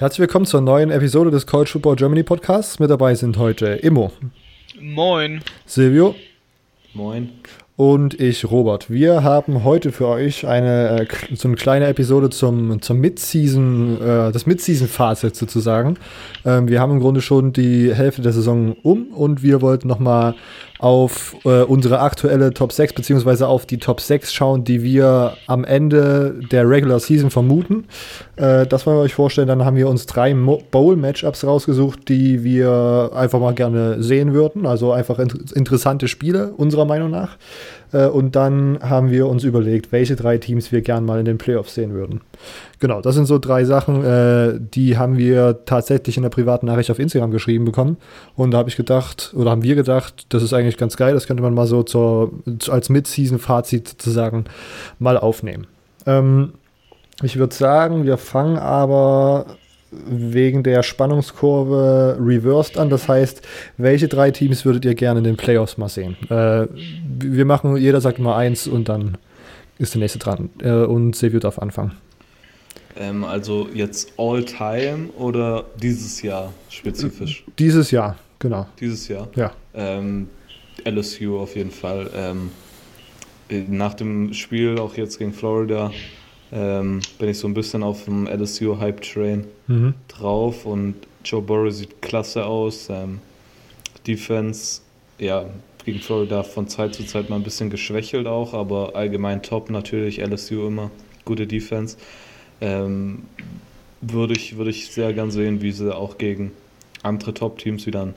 [0.00, 2.78] Herzlich willkommen zur neuen Episode des College Football Germany Podcasts.
[2.78, 4.10] Mit dabei sind heute Immo.
[4.80, 5.42] Moin.
[5.66, 6.14] Silvio.
[6.94, 7.28] Moin.
[7.76, 8.88] Und ich, Robert.
[8.88, 14.32] Wir haben heute für euch eine, äh, so eine kleine Episode zum, zum Mid-Season, äh,
[14.32, 15.98] das Mid-Season-Fazit sozusagen.
[16.46, 20.34] Ähm, wir haben im Grunde schon die Hälfte der Saison um und wir wollten nochmal
[20.80, 25.64] auf äh, unsere aktuelle Top 6 beziehungsweise auf die Top 6 schauen, die wir am
[25.64, 27.84] Ende der Regular Season vermuten.
[28.36, 29.46] Äh, das wollen wir euch vorstellen.
[29.46, 34.64] Dann haben wir uns drei Bowl-Matchups rausgesucht, die wir einfach mal gerne sehen würden.
[34.64, 37.36] Also einfach in interessante Spiele, unserer Meinung nach.
[37.92, 41.38] Äh, und dann haben wir uns überlegt, welche drei Teams wir gern mal in den
[41.38, 42.20] Playoffs sehen würden.
[42.78, 46.90] Genau, das sind so drei Sachen, äh, die haben wir tatsächlich in der privaten Nachricht
[46.90, 47.96] auf Instagram geschrieben bekommen.
[48.36, 51.26] Und da habe ich gedacht, oder haben wir gedacht, das ist eigentlich ganz geil, das
[51.26, 52.32] könnte man mal so zur,
[52.68, 54.44] als Mid-Season-Fazit sozusagen
[54.98, 55.66] mal aufnehmen.
[56.06, 56.52] Ähm,
[57.22, 59.44] ich würde sagen, wir fangen aber
[59.90, 62.90] wegen der Spannungskurve reversed an.
[62.90, 63.42] Das heißt,
[63.76, 66.16] welche drei Teams würdet ihr gerne in den Playoffs mal sehen?
[66.30, 66.66] Äh,
[67.18, 69.18] wir machen, jeder sagt mal eins und dann
[69.78, 70.50] ist der nächste dran.
[70.62, 71.92] Äh, und Silvio darf anfangen.
[72.96, 77.44] Ähm, also jetzt all time oder dieses Jahr spezifisch?
[77.58, 78.66] Dieses Jahr, genau.
[78.78, 79.28] Dieses Jahr?
[79.36, 79.52] Ja.
[79.74, 80.28] Ähm,
[80.84, 82.10] LSU auf jeden Fall.
[82.14, 82.50] Ähm,
[83.68, 85.90] nach dem Spiel auch jetzt gegen Florida
[86.52, 89.94] ähm, bin ich so ein bisschen auf dem LSU Hype Train mhm.
[90.08, 92.88] drauf und Joe Burrow sieht klasse aus.
[92.90, 93.20] Ähm,
[94.06, 94.80] Defense,
[95.18, 95.46] ja,
[95.84, 100.18] gegen Florida von Zeit zu Zeit mal ein bisschen geschwächelt auch, aber allgemein top natürlich,
[100.20, 100.90] LSU immer,
[101.24, 101.96] gute Defense.
[102.60, 103.24] Ähm,
[104.00, 106.52] würde ich, würde ich sehr gern sehen, wie sie auch gegen
[107.02, 108.14] andere Top-Teams wieder ein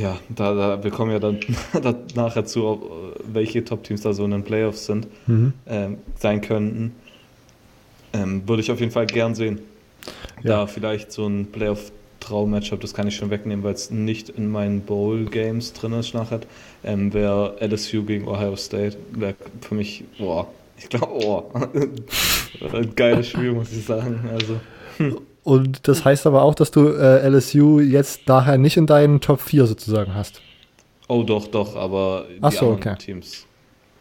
[0.00, 1.40] ja, da, da, wir kommen ja dann
[1.82, 2.80] da nachher zu,
[3.24, 5.52] welche Top-Teams da so in den Playoffs sind, mhm.
[5.66, 6.94] ähm, sein könnten.
[8.12, 9.60] Ähm, würde ich auf jeden Fall gern sehen.
[10.42, 10.50] Ja.
[10.50, 14.80] Da vielleicht so ein Playoff-Traum-Matchup, das kann ich schon wegnehmen, weil es nicht in meinen
[14.80, 16.40] Bowl-Games drin ist nachher,
[16.84, 18.96] ähm, wäre LSU gegen Ohio State.
[19.12, 21.52] Wäre für mich, boah, ich glaube, oh,
[22.72, 24.28] ein geiles Spiel, muss ich sagen.
[24.32, 24.60] Also.
[25.48, 29.40] Und das heißt aber auch, dass du äh, LSU jetzt daher nicht in deinen Top
[29.40, 30.42] 4 sozusagen hast.
[31.08, 32.96] Oh, doch, doch, aber die Ach so, anderen okay.
[32.98, 33.46] Teams.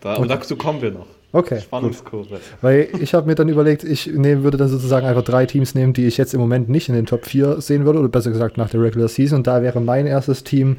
[0.02, 0.22] Da, okay.
[0.24, 1.06] Und dazu kommen wir noch.
[1.32, 1.62] Okay.
[1.62, 2.42] Spannungskurve.
[2.60, 5.94] Weil ich habe mir dann überlegt, ich nehm, würde dann sozusagen einfach drei Teams nehmen,
[5.94, 8.58] die ich jetzt im Moment nicht in den Top 4 sehen würde, oder besser gesagt
[8.58, 9.38] nach der Regular Season.
[9.38, 10.76] Und da wäre mein erstes Team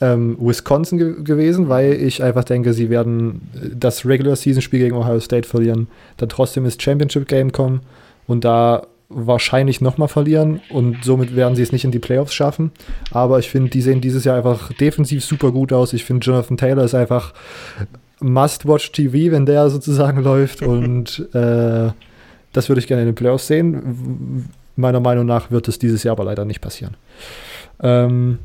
[0.00, 3.42] ähm, Wisconsin ge gewesen, weil ich einfach denke, sie werden
[3.72, 5.86] das Regular Season Spiel gegen Ohio State verlieren,
[6.16, 7.82] dann trotzdem ins Championship Game kommen
[8.26, 12.72] und da wahrscheinlich nochmal verlieren und somit werden sie es nicht in die Playoffs schaffen.
[13.10, 15.92] Aber ich finde, die sehen dieses Jahr einfach defensiv super gut aus.
[15.92, 17.32] Ich finde, Jonathan Taylor ist einfach
[18.20, 21.90] Must-Watch-TV, wenn der sozusagen läuft und äh,
[22.52, 24.50] das würde ich gerne in den Playoffs sehen.
[24.76, 26.96] Meiner Meinung nach wird es dieses Jahr aber leider nicht passieren.
[27.82, 28.38] Ähm,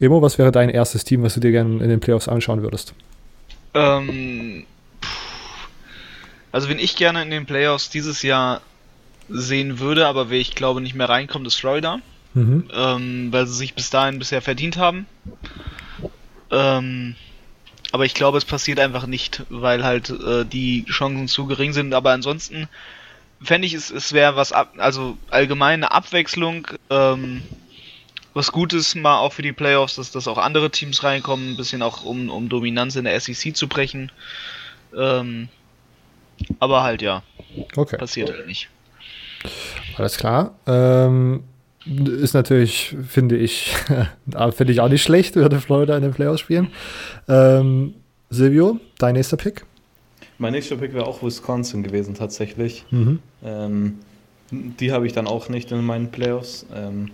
[0.00, 2.94] Emo, was wäre dein erstes Team, was du dir gerne in den Playoffs anschauen würdest?
[3.74, 4.64] Ähm,
[6.52, 8.60] also, wenn ich gerne in den Playoffs dieses Jahr
[9.28, 12.00] sehen würde, aber wer ich glaube nicht mehr reinkommt, ist Florida.
[12.34, 12.68] Mhm.
[12.74, 15.06] Ähm, weil sie sich bis dahin bisher verdient haben.
[16.50, 17.14] Ähm,
[17.92, 21.94] aber ich glaube, es passiert einfach nicht, weil halt äh, die Chancen zu gering sind.
[21.94, 22.68] Aber ansonsten
[23.40, 27.42] fände ich es, es wäre was ab, also allgemeine Abwechslung, ähm,
[28.32, 31.82] was Gutes mal auch für die Playoffs, dass, dass auch andere Teams reinkommen, ein bisschen
[31.82, 34.10] auch um, um Dominanz in der SEC zu brechen.
[34.96, 35.48] Ähm,
[36.58, 37.22] aber halt ja,
[37.76, 37.96] okay.
[37.96, 38.68] passiert halt nicht.
[39.96, 40.54] Alles klar.
[40.66, 41.44] Ähm,
[41.86, 43.74] ist natürlich, finde ich,
[44.52, 46.68] finde ich auch nicht schlecht, würde Florida in den Playoffs spielen.
[47.28, 47.94] Ähm,
[48.30, 49.64] Silvio, dein nächster Pick?
[50.38, 52.84] Mein nächster Pick wäre auch Wisconsin gewesen, tatsächlich.
[52.90, 53.20] Mhm.
[53.44, 53.98] Ähm,
[54.50, 56.66] die habe ich dann auch nicht in meinen Playoffs.
[56.74, 57.10] Ähm,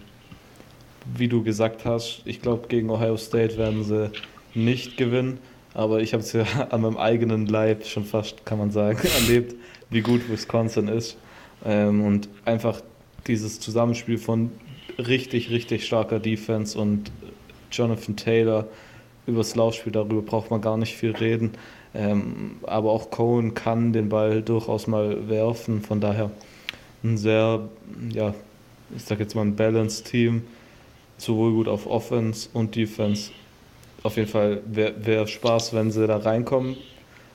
[1.16, 4.10] wie du gesagt hast, ich glaube, gegen Ohio State werden sie
[4.54, 5.38] nicht gewinnen.
[5.74, 9.54] Aber ich habe es ja an meinem eigenen Leib schon fast, kann man sagen, erlebt,
[9.90, 11.16] wie gut Wisconsin ist.
[11.64, 12.80] Ähm, und einfach
[13.26, 14.50] dieses Zusammenspiel von
[14.98, 17.10] richtig, richtig starker Defense und
[17.70, 18.66] Jonathan Taylor
[19.26, 21.52] übers Laufspiel, darüber braucht man gar nicht viel reden.
[21.94, 26.30] Ähm, aber auch Cohen kann den Ball durchaus mal werfen, von daher
[27.02, 27.68] ein sehr,
[28.12, 28.34] ja,
[28.94, 30.42] ich sag jetzt mal ein Balanced Team,
[31.16, 33.30] sowohl gut auf Offense und Defense.
[34.02, 36.76] Auf jeden Fall wäre wär Spaß, wenn sie da reinkommen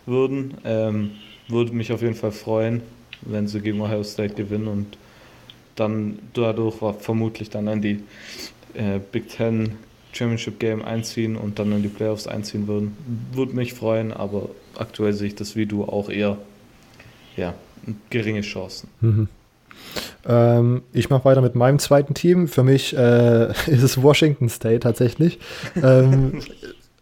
[0.06, 0.56] würden.
[0.64, 1.12] Ähm,
[1.48, 2.82] würde mich auf jeden Fall freuen
[3.26, 4.98] wenn sie gegen Ohio State gewinnen und
[5.76, 8.04] dann dadurch vermutlich dann in die
[8.74, 9.78] äh, Big Ten
[10.14, 12.96] Championship Game einziehen und dann in die Playoffs einziehen würden.
[13.34, 16.38] Würde mich freuen, aber aktuell sehe ich das wie du auch eher
[17.36, 17.54] ja,
[18.10, 18.90] geringe Chancen.
[19.02, 19.28] Mhm.
[20.26, 22.48] Ähm, ich mache weiter mit meinem zweiten Team.
[22.48, 25.40] Für mich äh, ist es Washington State tatsächlich.
[25.76, 26.40] ähm,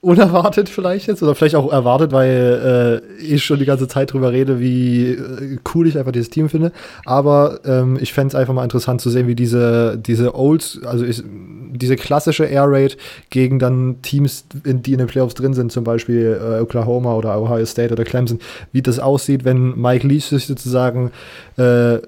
[0.03, 4.33] unerwartet vielleicht jetzt oder vielleicht auch erwartet, weil äh, ich schon die ganze Zeit drüber
[4.33, 6.73] rede, wie äh, cool ich einfach dieses Team finde.
[7.05, 11.05] Aber ähm, ich fände es einfach mal interessant zu sehen, wie diese, diese Olds, also
[11.05, 11.23] ich,
[11.71, 12.97] diese klassische Air Raid
[13.29, 17.41] gegen dann Teams, in, die in den Playoffs drin sind, zum Beispiel äh, Oklahoma oder
[17.41, 18.39] Ohio State oder Clemson,
[18.73, 21.11] wie das aussieht, wenn Mike Leach sich sozusagen
[21.55, 22.00] äh,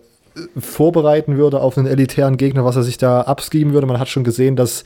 [0.57, 3.87] vorbereiten würde auf einen elitären Gegner, was er sich da abschieben würde.
[3.87, 4.83] Man hat schon gesehen, dass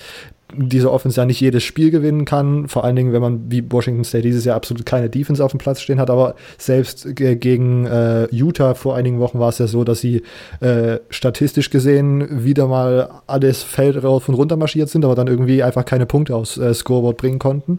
[0.55, 4.03] diese Offense ja nicht jedes Spiel gewinnen kann, vor allen Dingen, wenn man wie Washington
[4.03, 8.27] State dieses Jahr absolut keine Defense auf dem Platz stehen hat, aber selbst gegen äh,
[8.31, 10.23] Utah vor einigen Wochen war es ja so, dass sie
[10.59, 15.61] äh, statistisch gesehen wieder mal alles Feld rauf und runter marschiert sind, aber dann irgendwie
[15.61, 17.77] einfach keine Punkte aufs äh, Scoreboard bringen konnten.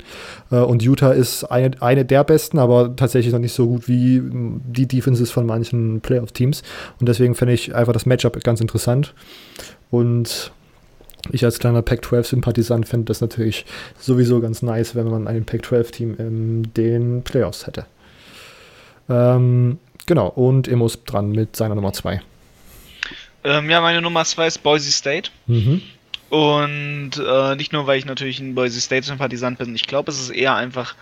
[0.50, 4.22] Äh, und Utah ist eine, eine der besten, aber tatsächlich noch nicht so gut wie
[4.22, 6.62] die Defenses von manchen Playoff-Teams.
[7.00, 9.14] Und deswegen finde ich einfach das Matchup ganz interessant.
[9.90, 10.52] Und
[11.30, 13.66] ich als kleiner Pac-12-Sympathisant fände das natürlich
[13.98, 17.86] sowieso ganz nice, wenn man ein Pac-12-Team in den Playoffs hätte.
[19.08, 22.22] Ähm, genau, und Emos dran mit seiner Nummer 2.
[23.44, 25.30] Ähm, ja, meine Nummer 2 ist Boise State.
[25.46, 25.82] Mhm.
[26.30, 30.30] Und äh, nicht nur, weil ich natürlich ein Boise State-Sympathisant bin, ich glaube, es ist
[30.30, 30.94] eher einfach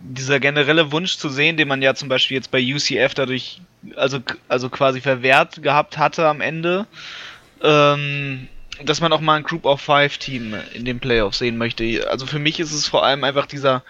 [0.00, 3.60] dieser generelle Wunsch zu sehen, den man ja zum Beispiel jetzt bei UCF dadurch,
[3.96, 6.86] also, also quasi verwehrt gehabt hatte am Ende.
[7.62, 8.46] Ähm,
[8.84, 12.08] dass man auch mal ein Group of Five Team in den Playoffs sehen möchte.
[12.10, 13.82] Also für mich ist es vor allem einfach dieser,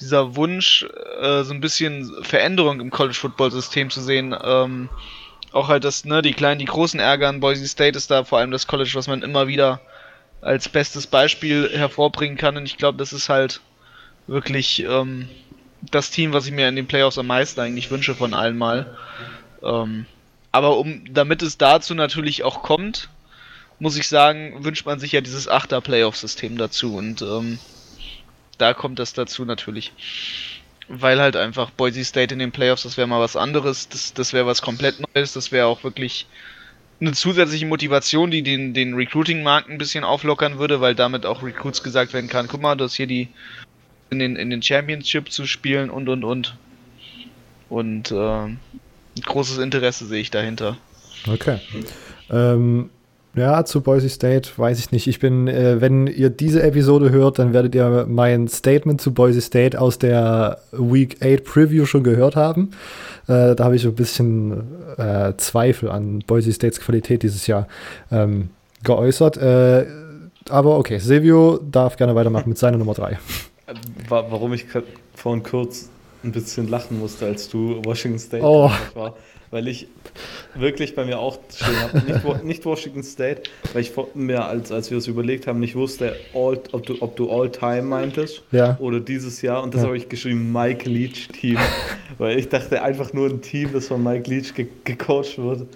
[0.00, 0.86] dieser Wunsch,
[1.20, 4.34] äh, so ein bisschen Veränderung im College Football System zu sehen.
[4.42, 4.88] Ähm,
[5.52, 7.40] auch halt das, ne, die kleinen, die großen ärgern.
[7.40, 9.80] Boise State ist da vor allem das College, was man immer wieder
[10.42, 12.56] als bestes Beispiel hervorbringen kann.
[12.56, 13.60] Und ich glaube, das ist halt
[14.26, 15.28] wirklich ähm,
[15.90, 18.96] das Team, was ich mir in den Playoffs am meisten eigentlich wünsche von allen mal.
[19.62, 20.06] Ähm,
[20.52, 23.08] aber um, damit es dazu natürlich auch kommt,
[23.78, 27.58] muss ich sagen, wünscht man sich ja dieses Achter-Playoff-System dazu und ähm,
[28.58, 29.92] da kommt das dazu natürlich.
[30.88, 34.32] Weil halt einfach Boise State in den Playoffs, das wäre mal was anderes, das, das
[34.32, 36.26] wäre was komplett Neues, das wäre auch wirklich
[37.00, 41.82] eine zusätzliche Motivation, die den, den Recruiting-Markt ein bisschen auflockern würde, weil damit auch Recruits
[41.82, 43.28] gesagt werden kann, guck mal, das hier die
[44.10, 46.56] in den, in den Championship zu spielen und und und.
[47.68, 48.56] Und äh,
[49.24, 50.76] großes Interesse sehe ich dahinter.
[51.26, 51.58] Okay.
[52.30, 52.90] Ähm,
[53.36, 55.06] ja, zu Boise State weiß ich nicht.
[55.06, 59.42] Ich bin, äh, wenn ihr diese Episode hört, dann werdet ihr mein Statement zu Boise
[59.42, 62.70] State aus der Week 8 Preview schon gehört haben.
[63.28, 64.64] Äh, da habe ich ein bisschen
[64.96, 67.68] äh, Zweifel an Boise States Qualität dieses Jahr
[68.10, 68.48] ähm,
[68.82, 69.36] geäußert.
[69.36, 69.84] Äh,
[70.48, 73.18] aber okay, Silvio darf gerne weitermachen mit seiner Nummer 3.
[74.08, 74.64] Warum ich
[75.14, 75.90] vorhin kurz
[76.24, 78.70] ein bisschen lachen musste, als du Washington State oh.
[78.94, 79.14] war
[79.56, 79.88] weil ich
[80.54, 84.90] wirklich bei mir auch stehen habe, nicht, nicht, Washington State, weil ich mir, als, als
[84.90, 88.76] wir es überlegt haben, nicht wusste, all, ob, du, ob du All-Time meintest ja.
[88.80, 89.62] oder dieses Jahr.
[89.62, 89.86] Und das ja.
[89.86, 91.56] habe ich geschrieben, Mike Leach Team,
[92.18, 95.66] weil ich dachte einfach nur ein Team, das von Mike Leach ge gecoacht wird,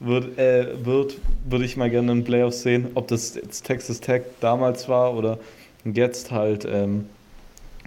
[0.00, 1.16] wird, äh, wird,
[1.48, 5.38] würde ich mal gerne in Playoffs sehen, ob das jetzt Texas Tech damals war oder
[5.86, 7.06] jetzt halt ähm,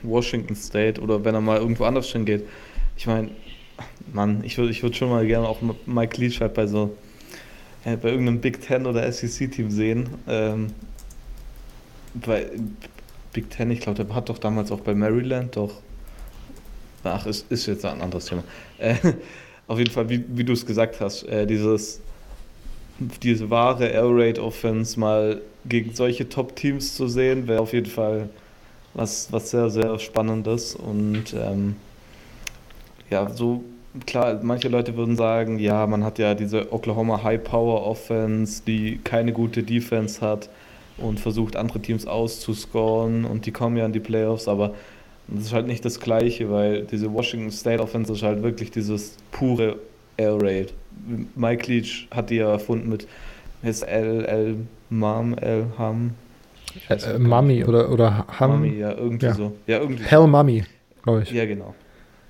[0.02, 2.44] Washington State oder wenn er mal irgendwo anders hingeht.
[2.98, 3.30] Ich meine,
[4.12, 6.96] Mann, ich würde ich würd schon mal gerne auch Mike Leach halt bei so
[7.86, 10.10] äh, bei irgendeinem Big Ten oder SEC-Team sehen.
[10.28, 10.68] Ähm,
[12.14, 12.48] bei
[13.32, 15.82] Big Ten, ich glaube, der hat doch damals auch bei Maryland doch.
[17.04, 18.44] Ach, ist, ist jetzt ein anderes Thema.
[18.78, 18.96] Äh,
[19.68, 22.02] auf jeden Fall, wie, wie du es gesagt hast, äh, dieses
[23.00, 28.30] diese wahre Air Raid Offense mal gegen solche Top-Teams zu sehen, wäre auf jeden Fall
[28.94, 30.76] was, was sehr, sehr Spannendes.
[30.76, 31.76] Und ähm,
[33.10, 33.64] ja, so
[34.06, 39.00] klar, manche Leute würden sagen, ja, man hat ja diese Oklahoma High Power Offense, die
[39.04, 40.50] keine gute Defense hat
[40.98, 44.74] und versucht andere Teams auszuscoren und die kommen ja in die Playoffs, aber
[45.28, 49.18] das ist halt nicht das Gleiche, weil diese Washington State Offense ist halt wirklich dieses
[49.32, 49.78] pure
[50.18, 50.74] Air Raid.
[51.36, 53.08] Mike Leach hat die ja erfunden mit
[53.64, 54.58] ist L, L,
[54.90, 56.12] Mam, L, Ham.
[56.90, 58.52] Äh, Mami oder, oder Ham.
[58.52, 59.34] Mami, ja, irgendwie ja.
[59.34, 59.54] so.
[59.68, 60.04] Ja, irgendwie.
[60.04, 60.66] Hell Mami,
[61.02, 61.32] glaube ich.
[61.32, 61.74] Ja, genau.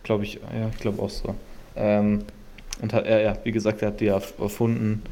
[0.03, 1.33] Glaube ich, ja, ich glaube auch so.
[1.75, 2.23] Ähm,
[2.81, 5.03] und hat er, ja, wie gesagt, er hat die erfunden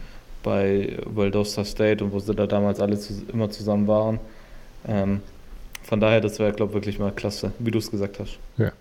[0.43, 4.19] bei Valdosta State und wo sie da damals alle zu, immer zusammen waren.
[4.87, 5.21] Ähm,
[5.83, 8.39] von daher, das wäre, glaube ich, wirklich mal klasse, wie du es gesagt hast.
[8.57, 8.71] Ja.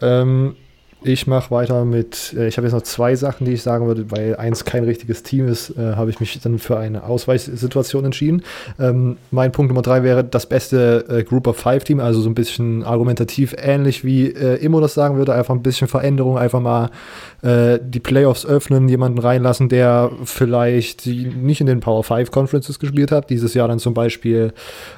[0.00, 0.56] Ähm,
[1.02, 4.10] Ich mache weiter mit, äh, ich habe jetzt noch zwei Sachen, die ich sagen würde,
[4.10, 8.42] weil eins kein richtiges Team ist, äh, habe ich mich dann für eine Ausweichsituation entschieden.
[8.80, 12.28] Ähm, mein Punkt Nummer drei wäre das beste äh, Group of Five Team, also so
[12.28, 16.60] ein bisschen argumentativ ähnlich wie äh, Immo das sagen würde, einfach ein bisschen Veränderung, einfach
[16.60, 16.90] mal
[17.42, 23.12] äh, die Playoffs öffnen, jemanden reinlassen, der vielleicht nicht in den Power Five Conferences gespielt
[23.12, 24.52] hat, dieses Jahr dann zum Beispiel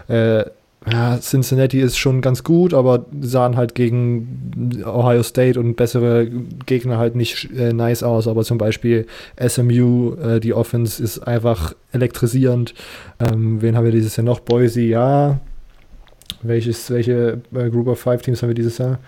[0.09, 0.45] äh,
[0.87, 6.26] ja, Cincinnati ist schon ganz gut, aber sahen halt gegen Ohio State und bessere
[6.64, 8.26] Gegner halt nicht äh, nice aus.
[8.26, 9.06] Aber zum Beispiel
[9.38, 12.72] SMU, äh, die Offense ist einfach elektrisierend.
[13.18, 14.40] Ähm, wen haben wir dieses Jahr noch?
[14.40, 15.40] Boise, ja.
[16.42, 18.99] Welches, welche äh, Group of Five Teams haben wir dieses Jahr?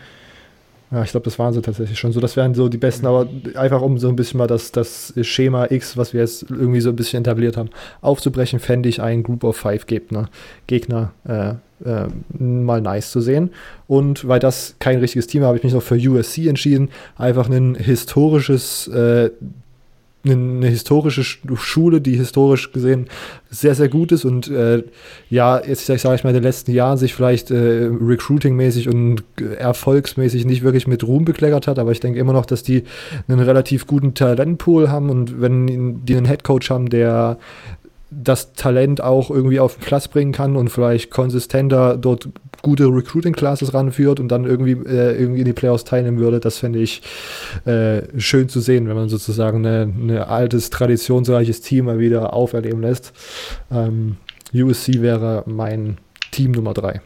[0.93, 2.13] Ja, ich glaube, das waren sie tatsächlich schon.
[2.13, 5.15] So, das wären so die besten, aber einfach um so ein bisschen mal das, das
[5.23, 7.71] Schema X, was wir jetzt irgendwie so ein bisschen etabliert haben,
[8.03, 10.29] aufzubrechen, fände ich einen Group of Five Gegner,
[10.67, 11.55] Gegner äh,
[11.89, 12.09] äh,
[12.39, 13.51] mal nice zu sehen.
[13.87, 16.91] Und weil das kein richtiges Team war, habe ich mich noch für USC entschieden.
[17.17, 19.31] Einfach ein historisches äh,
[20.25, 23.09] eine historische Schule, die historisch gesehen
[23.51, 24.85] sehr, sehr gut ist und äh,
[25.31, 29.25] ja, jetzt sage ich mal, in den letzten Jahren sich vielleicht äh, recruiting-mäßig und
[29.59, 32.85] erfolgsmäßig nicht wirklich mit Ruhm bekleckert hat, aber ich denke immer noch, dass die
[33.27, 37.39] einen relativ guten Talentpool haben und wenn die einen Headcoach haben, der
[38.15, 42.29] das Talent auch irgendwie auf den Platz bringen kann und vielleicht konsistenter dort
[42.61, 46.79] gute Recruiting-Classes ranführt und dann irgendwie, äh, irgendwie in die Playoffs teilnehmen würde, das fände
[46.79, 47.03] ich
[47.65, 53.13] äh, schön zu sehen, wenn man sozusagen ein altes, traditionsreiches Team mal wieder auferleben lässt.
[53.71, 54.17] Ähm,
[54.55, 55.99] USC wäre mein
[56.31, 57.01] Team Nummer drei.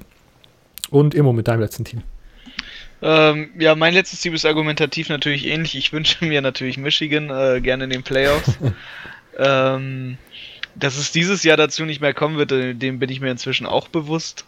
[0.90, 2.02] Und immer mit deinem letzten Team.
[3.02, 5.76] Ähm, ja, mein letztes Team ist argumentativ natürlich ähnlich.
[5.76, 8.58] Ich wünsche mir natürlich Michigan äh, gerne in den Playoffs.
[9.38, 10.18] ähm,
[10.78, 13.66] dass es dieses Jahr dazu nicht mehr kommen wird, äh, dem bin ich mir inzwischen
[13.66, 14.44] auch bewusst.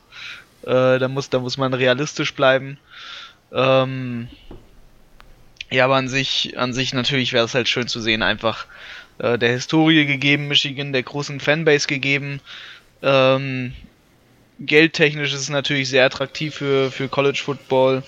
[0.63, 2.79] Äh, da, muss, da muss man realistisch bleiben.
[3.53, 4.29] Ähm,
[5.71, 8.67] ja, aber an sich, an sich natürlich wäre es halt schön zu sehen, einfach
[9.19, 12.41] äh, der Historie gegeben, Michigan, der großen Fanbase gegeben.
[13.03, 13.73] Ähm,
[14.61, 18.03] geldtechnisch ist es natürlich sehr attraktiv für, für College Football,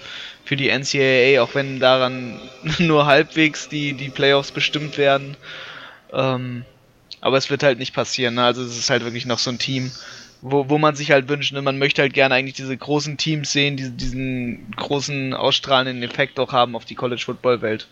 [0.45, 2.41] für die NCAA, auch wenn daran
[2.79, 5.37] nur halbwegs die, die Playoffs bestimmt werden.
[6.13, 6.65] Ähm,
[7.21, 8.35] aber es wird halt nicht passieren.
[8.35, 8.45] Ne?
[8.45, 9.91] Also es ist halt wirklich noch so ein Team,
[10.43, 11.63] wo, wo man sich halt wünscht, ne?
[11.63, 16.53] man möchte halt gerne eigentlich diese großen Teams sehen, die diesen großen ausstrahlenden Effekt auch
[16.53, 17.87] haben auf die College Football Welt.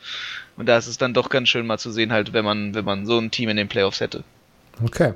[0.56, 2.84] Und da ist es dann doch ganz schön mal zu sehen, halt, wenn man, wenn
[2.84, 4.24] man so ein Team in den Playoffs hätte.
[4.82, 5.14] Okay.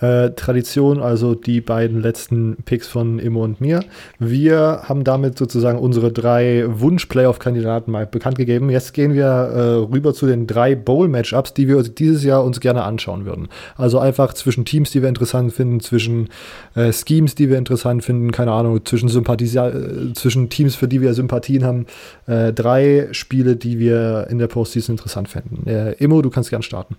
[0.00, 3.80] Äh, Tradition, also die beiden letzten Picks von Immo und mir.
[4.18, 8.68] Wir haben damit sozusagen unsere drei Wunsch-Playoff-Kandidaten mal bekannt gegeben.
[8.68, 9.60] Jetzt gehen wir äh,
[9.90, 13.48] rüber zu den drei Bowl-Matchups, die wir dieses Jahr uns gerne anschauen würden.
[13.76, 16.28] Also einfach zwischen Teams, die wir interessant finden, zwischen
[16.74, 21.00] äh, Schemes, die wir interessant finden, keine Ahnung, zwischen, Sympathisia äh, zwischen Teams, für die
[21.00, 21.86] wir Sympathien haben.
[22.26, 25.66] Äh, drei Spiele, die wir in der Postseason interessant finden.
[25.66, 26.96] Äh, Immo, du kannst gern starten.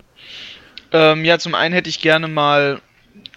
[0.92, 2.82] Ähm, ja, zum einen hätte ich gerne mal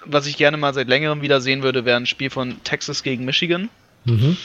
[0.05, 3.25] was ich gerne mal seit längerem wieder sehen würde, wäre ein Spiel von Texas gegen
[3.25, 3.69] Michigan.
[4.05, 4.37] Mhm.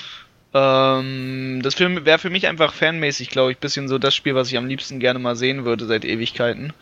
[0.53, 4.57] Ähm, das wäre für mich einfach fanmäßig, glaube ich, bisschen so das Spiel, was ich
[4.57, 6.73] am liebsten gerne mal sehen würde seit Ewigkeiten.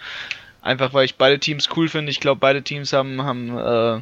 [0.61, 2.11] Einfach weil ich beide Teams cool finde.
[2.11, 4.01] Ich glaube, beide Teams haben, haben äh,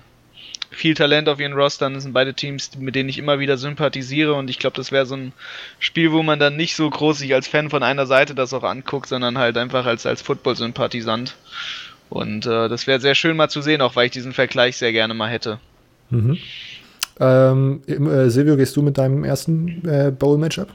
[0.69, 1.95] viel Talent auf ihren Rostern.
[1.95, 4.33] Das sind beide Teams, mit denen ich immer wieder sympathisiere.
[4.33, 5.33] Und ich glaube, das wäre so ein
[5.79, 8.63] Spiel, wo man dann nicht so groß sich als Fan von einer Seite das auch
[8.63, 11.35] anguckt, sondern halt einfach als, als Football-Sympathisant.
[12.11, 14.91] Und äh, das wäre sehr schön mal zu sehen, auch weil ich diesen Vergleich sehr
[14.91, 15.59] gerne mal hätte.
[16.09, 16.37] Mhm.
[17.21, 20.67] Ähm, äh, Silvio, gehst du mit deinem ersten äh, Bowl-Matchup?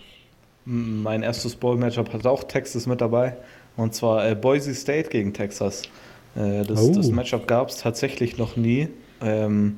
[0.64, 3.36] Mein erstes Bowl-Matchup hat auch Texas mit dabei.
[3.76, 5.82] Und zwar äh, Boise State gegen Texas.
[6.36, 6.94] Äh, das, oh.
[6.94, 8.88] das, Matchup gab es tatsächlich noch nie.
[9.20, 9.76] Ähm,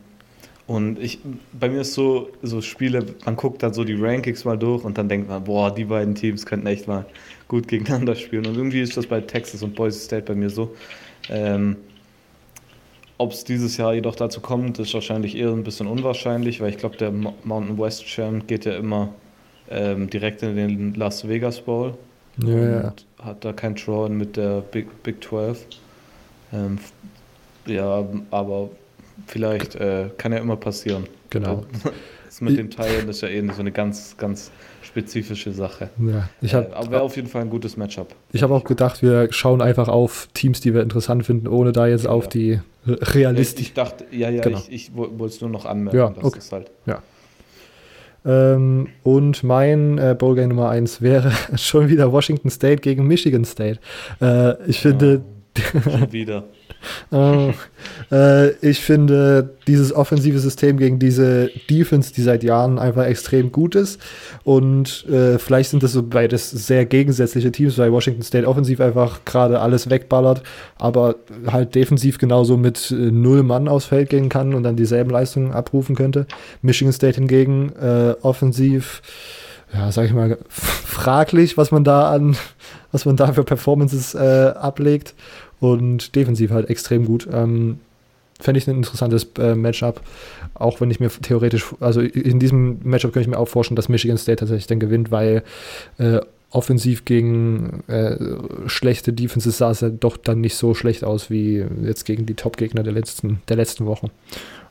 [0.69, 1.19] und ich,
[1.59, 4.97] bei mir ist so, so Spiele, man guckt dann so die Rankings mal durch und
[4.97, 7.05] dann denkt man, boah, die beiden Teams könnten echt mal
[7.49, 8.47] gut gegeneinander spielen.
[8.47, 10.73] Und irgendwie ist das bei Texas und Boise State bei mir so.
[11.31, 11.77] Ähm,
[13.19, 16.79] Ob es dieses Jahr jedoch dazu kommt, ist wahrscheinlich eher ein bisschen unwahrscheinlich, weil ich
[16.79, 19.13] glaube, der Mountain West Champ geht ja immer
[19.71, 21.95] ähm, direkt in den Las Vegas Bowl.
[22.41, 23.25] Ja, und ja.
[23.25, 25.67] hat da kein Draw mit der Big, Big 12.
[26.53, 26.79] Ähm,
[27.67, 28.71] ja, aber
[29.27, 31.07] vielleicht äh, kann ja immer passieren.
[31.31, 31.65] Genau.
[32.25, 34.51] Das mit dem Teilen ist ja eh so eine ganz, ganz
[34.83, 35.91] spezifische Sache.
[35.99, 38.15] Ja, ich hab, äh, aber wäre auf jeden Fall ein gutes Matchup.
[38.33, 41.87] Ich habe auch gedacht, wir schauen einfach auf Teams, die wir interessant finden, ohne da
[41.87, 42.11] jetzt ja.
[42.11, 43.67] auf die Realistik.
[43.67, 44.59] Ich, dachte, ja, ja, genau.
[44.69, 45.97] ich, ich wollte es nur noch anmerken.
[45.97, 46.41] Ja, okay.
[46.51, 47.03] Halt ja.
[48.25, 53.79] Ähm, und mein äh, Bowlgame Nummer 1 wäre schon wieder Washington State gegen Michigan State.
[54.21, 55.23] Äh, ich finde.
[55.57, 56.45] Ja, schon wieder.
[57.11, 57.53] Oh,
[58.11, 63.75] äh, ich finde dieses offensive System gegen diese Defense, die seit Jahren einfach extrem gut
[63.75, 64.01] ist.
[64.45, 69.25] Und äh, vielleicht sind das so beides sehr gegensätzliche Teams, weil Washington State offensiv einfach
[69.25, 70.43] gerade alles wegballert,
[70.79, 71.17] aber
[71.47, 75.53] halt defensiv genauso mit äh, null Mann aufs Feld gehen kann und dann dieselben Leistungen
[75.53, 76.27] abrufen könnte.
[76.63, 79.03] Michigan State hingegen äh, offensiv
[79.75, 82.37] ja, sag ich mal, fraglich, was man da an,
[82.91, 85.15] was man da für Performances äh, ablegt
[85.61, 87.29] und defensiv halt extrem gut.
[87.33, 87.81] Ähm,
[88.41, 90.01] Fände ich ein interessantes äh, Matchup,
[90.55, 93.89] auch wenn ich mir theoretisch, also in diesem Matchup könnte ich mir auch vorstellen, dass
[93.89, 95.43] Michigan State tatsächlich dann gewinnt, weil
[95.99, 98.17] äh, offensiv gegen äh,
[98.67, 102.35] schlechte Defenses sah es ja doch dann nicht so schlecht aus wie jetzt gegen die
[102.35, 104.11] Top-Gegner der letzten, der letzten Wochen.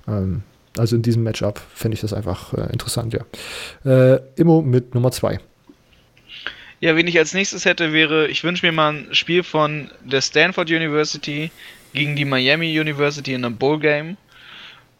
[0.07, 0.43] Ähm,
[0.77, 3.25] also in diesem Matchup fände ich das einfach äh, interessant, ja.
[3.85, 5.39] Äh, Immo mit Nummer 2.
[6.79, 10.21] Ja, wen ich als nächstes hätte, wäre, ich wünsche mir mal ein Spiel von der
[10.21, 11.51] Stanford University
[11.93, 14.17] gegen die Miami University in einem Bowl Game.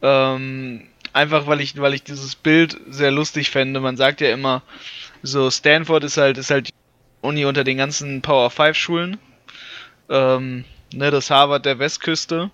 [0.01, 3.79] Ähm, einfach weil ich, weil ich dieses Bild sehr lustig fände.
[3.79, 4.63] Man sagt ja immer,
[5.21, 6.73] so Stanford ist halt, ist halt die
[7.21, 9.17] Uni unter den ganzen Power 5 Schulen.
[10.09, 12.49] Ähm, ne, das Harvard der Westküste.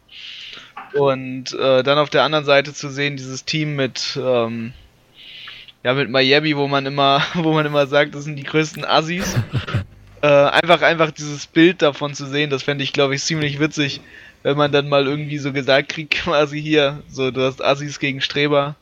[0.94, 4.74] Und äh, dann auf der anderen Seite zu sehen, dieses Team mit, ähm,
[5.84, 9.36] ja, mit Miami, wo man immer, wo man immer sagt, das sind die größten Assis.
[10.22, 14.02] äh, einfach, einfach dieses Bild davon zu sehen, das fände ich, glaube ich, ziemlich witzig,
[14.44, 18.22] wenn man dann mal irgendwie so gesagt kriegt, quasi hier, so, du hast Assis gegen
[18.22, 18.76] Streber.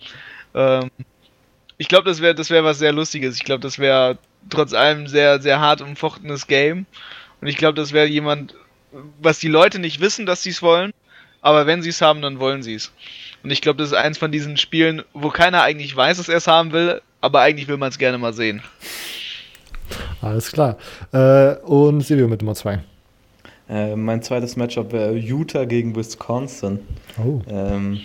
[0.54, 0.92] Ähm,
[1.78, 3.36] ich glaube, das wäre, das wäre was sehr Lustiges.
[3.38, 6.86] Ich glaube, das wäre trotz allem sehr, sehr hart umfochtenes Game.
[7.42, 8.54] Und ich glaube, das wäre jemand,
[9.20, 10.92] was die Leute nicht wissen, dass sie es wollen,
[11.42, 12.92] aber wenn sie es haben, dann wollen sie es.
[13.44, 16.38] Und ich glaube, das ist eins von diesen Spielen, wo keiner eigentlich weiß, dass er
[16.38, 18.62] es haben will, aber eigentlich will man es gerne mal sehen.
[20.22, 20.78] Alles klar.
[21.12, 22.80] Äh, und Silvio mit Nummer 2.
[23.70, 26.80] Äh, mein zweites Matchup wäre Utah gegen Wisconsin.
[27.24, 27.42] Oh.
[27.50, 28.02] Ähm,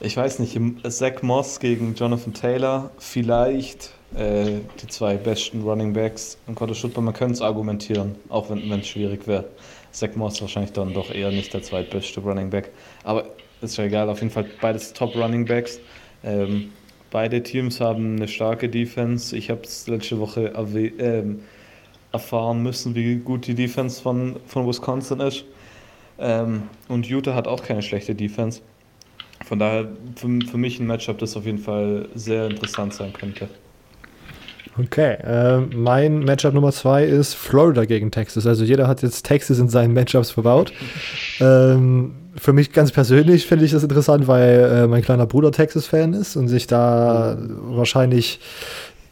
[0.00, 6.38] ich weiß nicht, Zach Moss gegen Jonathan Taylor, vielleicht äh, die zwei besten Running Backs
[6.48, 7.04] im College Football.
[7.04, 9.44] Man könnte es argumentieren, auch wenn es schwierig wäre.
[9.92, 12.70] Zach Moss wahrscheinlich dann doch eher nicht der zweitbeste Running Back.
[13.04, 13.26] Aber
[13.62, 15.80] ist ja egal, auf jeden Fall beides Top Running Backs.
[16.24, 16.70] Ähm,
[17.10, 19.36] beide Teams haben eine starke Defense.
[19.36, 20.52] Ich habe es letzte Woche
[20.98, 21.40] ähm,
[22.12, 25.44] erfahren müssen, wie gut die Defense von, von Wisconsin ist.
[26.18, 28.60] Ähm, und Utah hat auch keine schlechte Defense.
[29.44, 33.48] Von daher für, für mich ein Matchup, das auf jeden Fall sehr interessant sein könnte.
[34.78, 38.46] Okay, äh, mein Matchup Nummer zwei ist Florida gegen Texas.
[38.46, 40.72] Also jeder hat jetzt Texas in seinen Matchups verbaut.
[41.40, 46.14] ähm, für mich ganz persönlich finde ich das interessant, weil äh, mein kleiner Bruder Texas-Fan
[46.14, 48.40] ist und sich da wahrscheinlich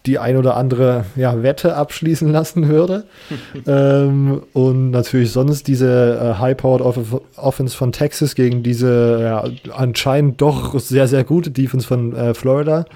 [0.06, 3.04] die ein oder andere ja, Wette abschließen lassen würde.
[3.66, 9.44] ähm, und natürlich sonst diese äh, High-Powered Off Offense von Texas gegen diese ja,
[9.76, 12.86] anscheinend doch sehr, sehr gute Defense von äh, Florida.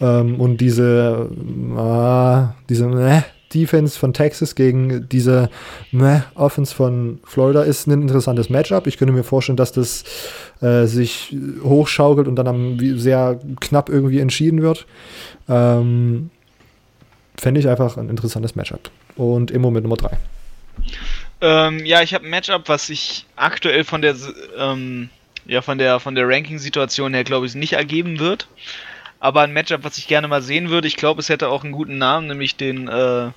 [0.00, 1.28] Ähm, und diese,
[1.76, 3.22] äh, diese
[3.54, 5.50] Defense von Texas gegen diese
[5.90, 8.86] meh, Offense von Florida ist ein interessantes Matchup.
[8.86, 10.04] Ich könnte mir vorstellen, dass das
[10.60, 14.86] äh, sich hochschaukelt und dann am, sehr knapp irgendwie entschieden wird.
[15.48, 16.30] Ähm,
[17.38, 18.90] Fände ich einfach ein interessantes Matchup.
[19.16, 20.18] Und im Moment Nummer 3.
[21.40, 24.14] Ähm, ja, ich habe ein Matchup, was sich aktuell von der
[24.56, 25.10] ähm,
[25.46, 28.46] ja, von der von der Ranking-Situation her, glaube ich, nicht ergeben wird.
[29.22, 31.72] Aber ein Matchup, was ich gerne mal sehen würde, ich glaube, es hätte auch einen
[31.72, 33.30] guten Namen, nämlich den äh,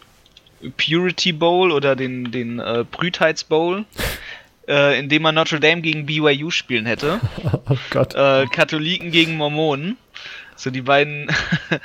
[0.77, 3.85] Purity Bowl oder den, den äh, Brütheitsbowl,
[4.67, 7.21] äh, in dem man Notre Dame gegen BYU spielen hätte.
[7.69, 8.15] Oh Gott.
[8.15, 9.97] Äh, Katholiken gegen Mormonen.
[10.55, 11.27] So die beiden,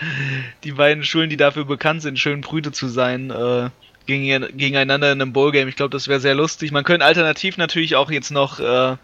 [0.65, 3.69] die beiden Schulen, die dafür bekannt sind, schön Brüte zu sein, äh,
[4.07, 5.69] gegen, gegeneinander in einem Bowl-Game.
[5.69, 6.73] Ich glaube, das wäre sehr lustig.
[6.73, 8.97] Man könnte alternativ natürlich auch jetzt noch äh,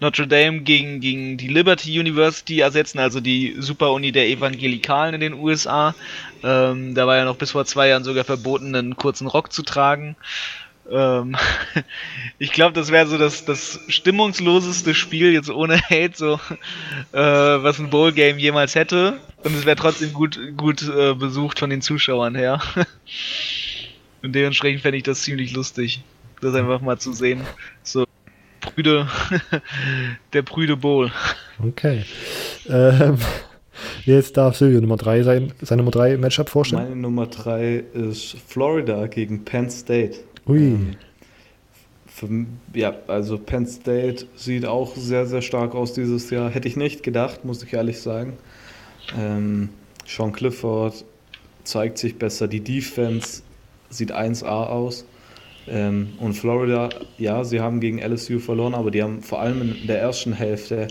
[0.00, 5.34] Notre Dame gegen, gegen die Liberty University ersetzen, also die Superuni der Evangelikalen in den
[5.34, 5.94] USA.
[6.42, 9.62] Ähm, da war ja noch bis vor zwei Jahren sogar verboten, einen kurzen Rock zu
[9.62, 10.16] tragen.
[10.90, 11.36] Ähm,
[12.38, 16.40] ich glaube, das wäre so das, das stimmungsloseste Spiel, jetzt ohne Hate, so
[17.12, 19.18] äh, was ein Bowl-Game jemals hätte.
[19.42, 22.60] Und es wäre trotzdem gut, gut äh, besucht von den Zuschauern her.
[24.22, 26.02] Und dementsprechend fände ich das ziemlich lustig,
[26.40, 27.42] das einfach mal zu sehen.
[27.82, 28.04] So
[28.78, 29.08] Brüde,
[30.32, 31.10] der Brüde Bowl.
[31.60, 32.04] Okay.
[32.68, 33.18] Ähm,
[34.04, 36.84] jetzt darf Silvio Nummer 3 sein, sein Nummer 3 Matchup vorstellen.
[36.84, 40.18] Meine Nummer 3 ist Florida gegen Penn State.
[40.46, 40.58] Ui.
[40.58, 40.96] Ähm,
[42.06, 42.28] für,
[42.72, 46.48] ja, also Penn State sieht auch sehr, sehr stark aus dieses Jahr.
[46.48, 48.34] Hätte ich nicht gedacht, muss ich ehrlich sagen.
[49.18, 49.70] Ähm,
[50.06, 51.04] Sean Clifford
[51.64, 52.46] zeigt sich besser.
[52.46, 53.42] Die Defense
[53.90, 55.04] sieht 1A aus.
[55.70, 59.86] Ähm, und Florida, ja, sie haben gegen LSU verloren, aber die haben vor allem in
[59.86, 60.88] der ersten Hälfte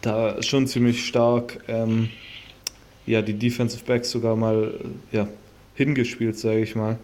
[0.00, 2.08] da schon ziemlich stark ähm,
[3.06, 4.74] ja, die Defensive Backs sogar mal
[5.12, 5.28] ja,
[5.74, 6.98] hingespielt, sage ich mal.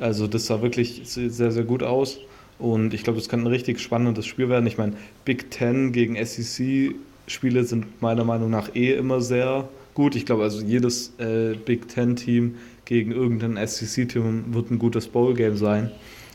[0.00, 2.18] Also das sah wirklich sehr, sehr gut aus.
[2.58, 4.66] Und ich glaube, das kann ein richtig spannendes Spiel werden.
[4.66, 10.16] Ich meine, Big Ten gegen SEC-Spiele sind meiner Meinung nach eh immer sehr gut.
[10.16, 12.56] Ich glaube, also jedes äh, Big Ten-Team
[12.86, 15.90] gegen irgendein SEC-Team wird ein gutes Bowl-Game sein.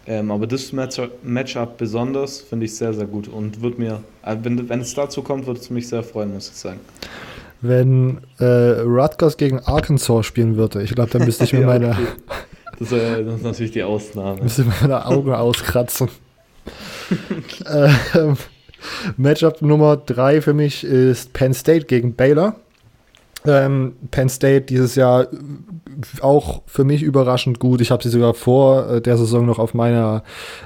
[0.07, 4.67] Ähm, aber das Matchup besonders finde ich sehr, sehr gut und wird mir, äh, wenn,
[4.67, 6.79] wenn es dazu kommt, wird es mich sehr freuen, muss ich sagen.
[7.61, 8.45] Wenn äh,
[8.81, 11.89] Rutgers gegen Arkansas spielen würde, ich glaube, dann müsste ich mir ja, meine.
[11.91, 12.07] Okay.
[12.79, 14.41] Das, äh, das, ist natürlich die Ausnahme.
[14.43, 16.09] Müsste ich meine Augen auskratzen.
[17.71, 18.37] ähm,
[19.17, 22.55] Matchup Nummer 3 für mich ist Penn State gegen Baylor.
[23.45, 25.27] Ähm, Penn State dieses Jahr
[26.21, 27.81] auch für mich überraschend gut.
[27.81, 30.23] Ich habe sie sogar vor äh, der Saison noch auf meiner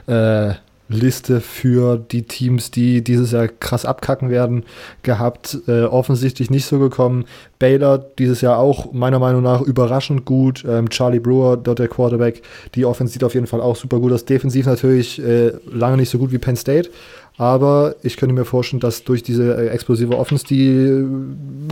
[0.07, 0.53] äh,
[0.87, 4.63] Liste für die Teams, die dieses Jahr krass abkacken werden,
[5.01, 5.57] gehabt.
[5.67, 7.25] Äh, offensichtlich nicht so gekommen.
[7.57, 10.63] Baylor dieses Jahr auch meiner Meinung nach überraschend gut.
[10.67, 12.43] Ähm, Charlie Brewer, dort der Quarterback.
[12.75, 14.25] Die Offense sieht auf jeden Fall auch super gut aus.
[14.25, 16.89] Defensiv natürlich äh, lange nicht so gut wie Penn State.
[17.37, 21.05] Aber ich könnte mir vorstellen, dass durch diese äh, explosive Offense, die äh,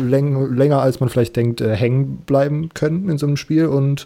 [0.01, 3.67] läng länger als man vielleicht denkt, äh, hängen bleiben können in so einem Spiel.
[3.67, 4.05] Und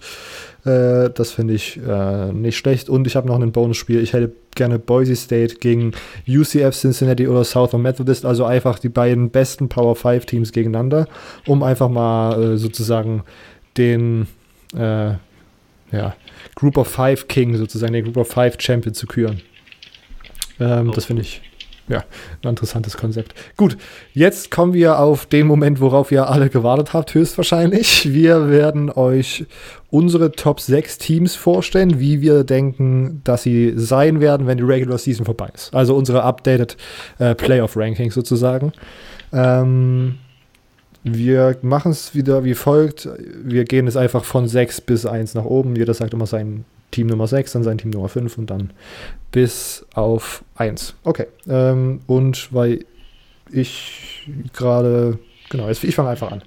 [0.66, 2.90] äh, das finde ich äh, nicht schlecht.
[2.90, 4.02] Und ich habe noch ein Bonusspiel.
[4.02, 5.94] Ich hätte gerne Boise State gegen
[6.28, 11.08] UCF Cincinnati oder Southern Methodist, also einfach die beiden besten Power 5 Teams gegeneinander,
[11.48, 13.24] um einfach mal äh, sozusagen
[13.78, 14.28] den
[14.74, 16.16] ja,
[16.56, 19.42] Group of Five King, sozusagen den Group of Five Champion zu küren.
[20.60, 20.92] Ähm, oh.
[20.92, 21.42] Das finde ich
[21.88, 22.04] ja,
[22.44, 23.34] ein interessantes Konzept.
[23.56, 23.78] Gut,
[24.14, 28.14] jetzt kommen wir auf den Moment, worauf ihr alle gewartet habt, höchstwahrscheinlich.
[28.14, 29.46] Wir werden euch
[29.90, 34.98] unsere Top 6 Teams vorstellen, wie wir denken, dass sie sein werden, wenn die Regular
[34.98, 35.74] Season vorbei ist.
[35.74, 36.76] Also unsere updated
[37.20, 38.74] äh, Playoff Rankings sozusagen.
[39.32, 40.16] Ähm,
[41.04, 43.08] wir machen es wieder wie folgt.
[43.44, 45.76] Wir gehen es einfach von 6 bis 1 nach oben.
[45.78, 48.72] Jeder sagt immer sein Team Nummer 6, dann sein Team Nummer 5 und dann
[49.32, 50.96] bis auf 1.
[51.04, 51.28] Okay.
[51.48, 52.86] Ähm, und weil
[53.52, 55.20] ich gerade,
[55.50, 56.44] genau, jetzt, ich fange einfach an.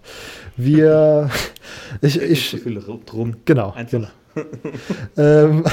[0.57, 1.31] Wir,
[2.01, 3.37] ich, ich, so viele drum.
[3.45, 4.09] Genau, genau.
[5.17, 5.65] ähm,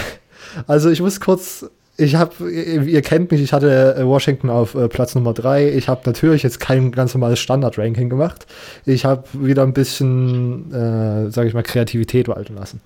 [0.65, 4.88] also ich muss kurz ich habe, ihr kennt mich, ich hatte äh, Washington auf äh,
[4.88, 5.69] Platz Nummer 3.
[5.73, 8.45] Ich habe natürlich jetzt kein ganz normales Standard-Ranking gemacht.
[8.86, 12.81] Ich habe wieder ein bisschen, äh, sage ich mal, Kreativität walten lassen.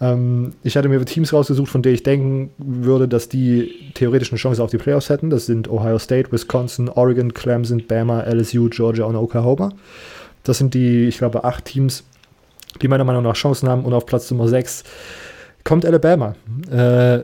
[0.00, 4.38] Ähm, ich hatte mir Teams rausgesucht, von denen ich denken würde, dass die theoretisch eine
[4.38, 5.30] Chance auf die Playoffs hätten.
[5.30, 9.70] Das sind Ohio State, Wisconsin, Oregon, Clemson, Bama, LSU, Georgia und Oklahoma.
[10.42, 12.02] Das sind die, ich glaube, acht Teams,
[12.82, 13.84] die meiner Meinung nach Chancen haben.
[13.84, 14.82] Und auf Platz Nummer 6
[15.62, 16.34] kommt Alabama.
[16.72, 17.22] Äh,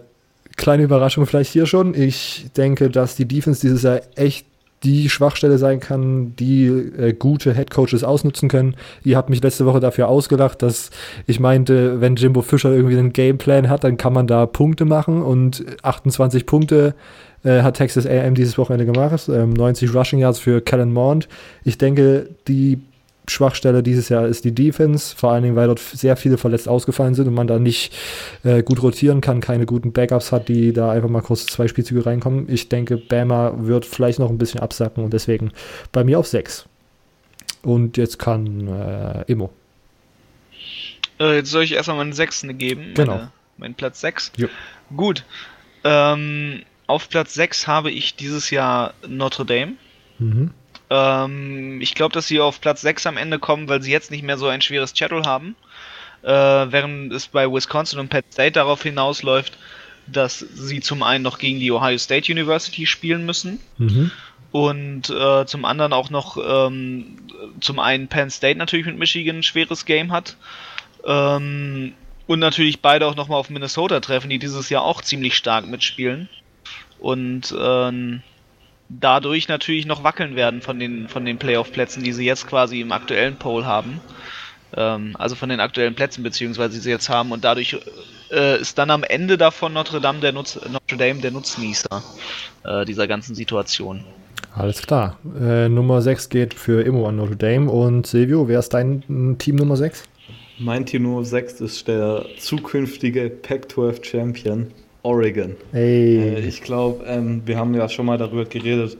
[0.57, 1.95] kleine Überraschung vielleicht hier schon.
[1.95, 4.47] Ich denke, dass die Defense dieses Jahr echt
[4.85, 8.77] die Schwachstelle sein kann, die äh, gute Headcoaches ausnutzen können.
[9.03, 10.90] Ihr habt mich letzte Woche dafür ausgelacht, dass
[11.27, 15.23] ich meinte, wenn Jimbo Fischer irgendwie einen Gameplan hat, dann kann man da Punkte machen
[15.23, 16.95] und 28 Punkte
[17.45, 19.29] äh, hat Texas AM dieses Wochenende gemacht.
[19.29, 21.29] Ähm, 90 Rushing Yards für Kellen Mond.
[21.64, 22.79] Ich denke, die
[23.27, 27.15] Schwachstelle dieses Jahr ist die Defense, vor allen Dingen, weil dort sehr viele verletzt ausgefallen
[27.15, 27.95] sind und man da nicht
[28.43, 32.05] äh, gut rotieren kann, keine guten Backups hat, die da einfach mal kurz zwei Spielzüge
[32.05, 32.47] reinkommen.
[32.49, 35.53] Ich denke, Bama wird vielleicht noch ein bisschen absacken und deswegen
[35.93, 36.67] bei mir auf 6.
[37.63, 39.51] Und jetzt kann äh, Emo.
[41.19, 42.93] Äh, jetzt soll ich erstmal meinen Sechsten geben.
[42.95, 43.15] Genau.
[43.15, 44.33] Meine, meinen Platz 6.
[44.95, 45.25] Gut.
[45.83, 49.75] Ähm, auf Platz 6 habe ich dieses Jahr Notre Dame.
[50.19, 50.51] Mhm.
[50.94, 54.22] Ähm, ich glaube, dass sie auf Platz 6 am Ende kommen, weil sie jetzt nicht
[54.22, 55.57] mehr so ein schweres Chattel haben.
[56.22, 59.59] Äh, während es bei Wisconsin und Penn State darauf hinausläuft,
[60.07, 63.61] dass sie zum einen noch gegen die Ohio State University spielen müssen.
[63.78, 64.11] Mhm.
[64.52, 67.16] Und äh, zum anderen auch noch ähm,
[67.61, 70.37] zum einen Penn State natürlich mit Michigan ein schweres Game hat.
[71.04, 71.94] Ähm,
[72.26, 76.28] und natürlich beide auch nochmal auf Minnesota treffen, die dieses Jahr auch ziemlich stark mitspielen.
[77.00, 78.22] Und ähm,
[78.88, 82.92] dadurch natürlich noch wackeln werden von den, von den Playoff-Plätzen, die sie jetzt quasi im
[82.92, 84.01] aktuellen Poll haben.
[84.77, 87.33] Ähm, also von den aktuellen Plätzen, beziehungsweise die sie jetzt haben.
[87.33, 87.77] Und dadurch
[88.31, 92.03] äh, ist dann am Ende davon Notre Dame der, Nutz, Notre Dame der Nutznießer
[92.64, 94.05] äh, dieser ganzen Situation.
[94.55, 95.18] Alles klar.
[95.40, 97.70] Äh, Nummer 6 geht für Immo an Notre Dame.
[97.70, 100.05] Und Silvio, wer ist dein Team Nummer 6?
[100.59, 104.70] Mein Team Nummer 6 ist der zukünftige Pac-12 Champion
[105.05, 105.55] Oregon.
[105.71, 106.17] Hey.
[106.17, 108.97] Äh, ich glaube, ähm, wir haben ja schon mal darüber geredet,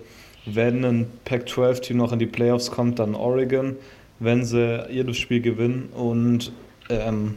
[0.47, 3.77] wenn ein Pac-12-Team noch in die Playoffs kommt, dann Oregon,
[4.21, 6.53] wenn sie jedes Spiel gewinnen und,
[6.91, 7.37] ähm,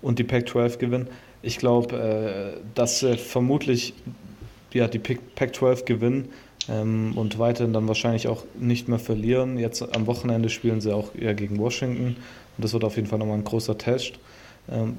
[0.00, 1.08] und die Pac-12 gewinnen.
[1.42, 1.96] Ich glaube,
[2.56, 3.92] äh, dass äh, vermutlich
[4.72, 6.28] ja, die Pac-12 gewinnen
[6.70, 9.58] ähm, und weiterhin dann wahrscheinlich auch nicht mehr verlieren.
[9.58, 12.16] Jetzt am Wochenende spielen sie auch eher gegen Washington
[12.56, 14.14] und das wird auf jeden Fall nochmal ein großer Test.
[14.70, 14.96] Ähm,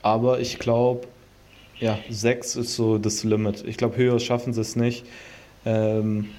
[0.00, 1.06] aber ich glaube,
[1.84, 3.62] ja, sechs ist so das Limit.
[3.66, 5.04] Ich glaube, höher schaffen sie es nicht.
[5.66, 6.30] Ähm,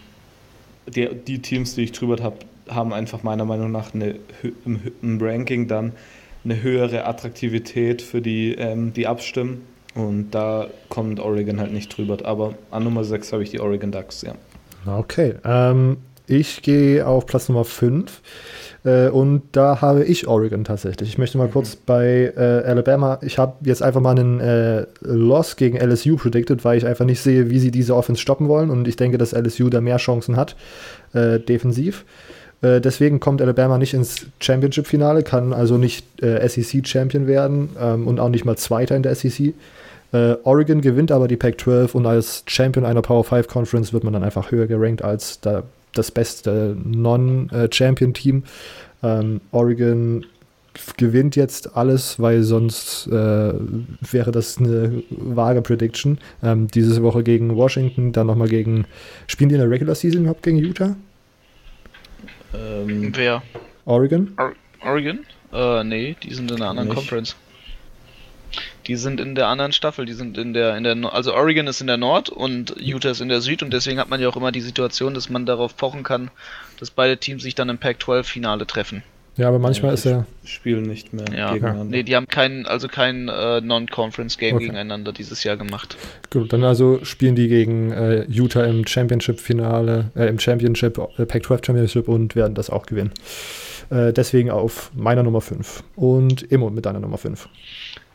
[0.88, 4.16] die, die, Teams, die ich drüber habe, haben einfach meiner Meinung nach eine,
[4.66, 5.92] im, im, Ranking dann
[6.44, 9.62] eine höhere Attraktivität für die, ähm, die abstimmen.
[9.94, 12.18] Und da kommt Oregon halt nicht drüber.
[12.24, 14.34] Aber an Nummer 6 habe ich die Oregon Ducks, ja.
[14.88, 15.36] Okay.
[15.46, 18.22] Ähm, ich gehe auf Platz Nummer 5.
[18.86, 21.10] Äh, und da habe ich Oregon tatsächlich.
[21.10, 25.56] Ich möchte mal kurz bei äh, Alabama, ich habe jetzt einfach mal einen äh, Loss
[25.56, 28.70] gegen LSU predicted, weil ich einfach nicht sehe, wie sie diese Offense stoppen wollen.
[28.70, 30.56] Und ich denke, dass LSU da mehr Chancen hat,
[31.14, 32.06] äh, defensiv.
[32.62, 38.20] Äh, deswegen kommt Alabama nicht ins Championship-Finale, kann also nicht äh, SEC-Champion werden ähm, und
[38.20, 39.54] auch nicht mal Zweiter in der SEC.
[40.44, 44.24] Oregon gewinnt aber die Pac-12 und als Champion einer Power 5 Conference wird man dann
[44.24, 45.64] einfach höher gerankt als da
[45.98, 48.44] das beste Non-Champion-Team.
[49.04, 50.26] Ähm, Oregon
[50.98, 56.18] gewinnt jetzt alles, weil sonst äh, wäre das eine vage Prediction.
[56.44, 58.86] Ähm, diese Woche gegen Washington, dann nochmal gegen.
[59.28, 60.96] Spielen die in der Regular Season überhaupt gegen Utah?
[62.54, 63.42] Ähm, Wer?
[63.86, 64.34] Oregon?
[64.38, 64.54] Or
[64.84, 65.20] Oregon?
[65.54, 66.98] Äh, nee, die sind in einer anderen Nicht.
[66.98, 67.36] Conference.
[68.88, 71.82] Die sind in der anderen Staffel, die sind in der, in der, also Oregon ist
[71.82, 74.38] in der Nord und Utah ist in der Süd und deswegen hat man ja auch
[74.38, 76.30] immer die Situation, dass man darauf pochen kann,
[76.80, 79.04] dass beide Teams sich dann im Pac-12-Finale treffen.
[79.38, 80.26] Ja, aber manchmal ja, ist er.
[80.46, 81.54] Spielen nicht mehr ja.
[81.54, 81.98] gegeneinander.
[81.98, 84.66] Nee, die haben kein, also kein äh, Non-Conference-Game okay.
[84.66, 85.98] gegeneinander dieses Jahr gemacht.
[86.32, 91.66] Gut, dann also spielen die gegen äh, Utah im Championship-Finale, äh, im Championship, äh, Pac-12
[91.66, 93.12] Championship und werden das auch gewinnen.
[93.90, 95.84] Äh, deswegen auf meiner Nummer 5.
[95.96, 97.50] Und Immo mit deiner Nummer 5.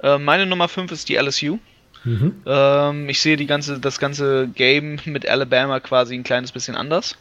[0.03, 1.59] Äh, meine Nummer 5 ist die LSU.
[2.05, 2.43] Mhm.
[2.47, 7.17] Ähm, ich sehe die ganze, das ganze Game mit Alabama quasi ein kleines bisschen anders.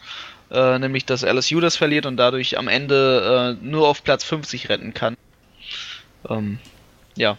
[0.52, 4.70] Äh, nämlich, dass LSU das verliert und dadurch am Ende äh, nur auf Platz 50
[4.70, 5.16] retten kann.
[6.28, 6.60] Ähm,
[7.16, 7.38] ja,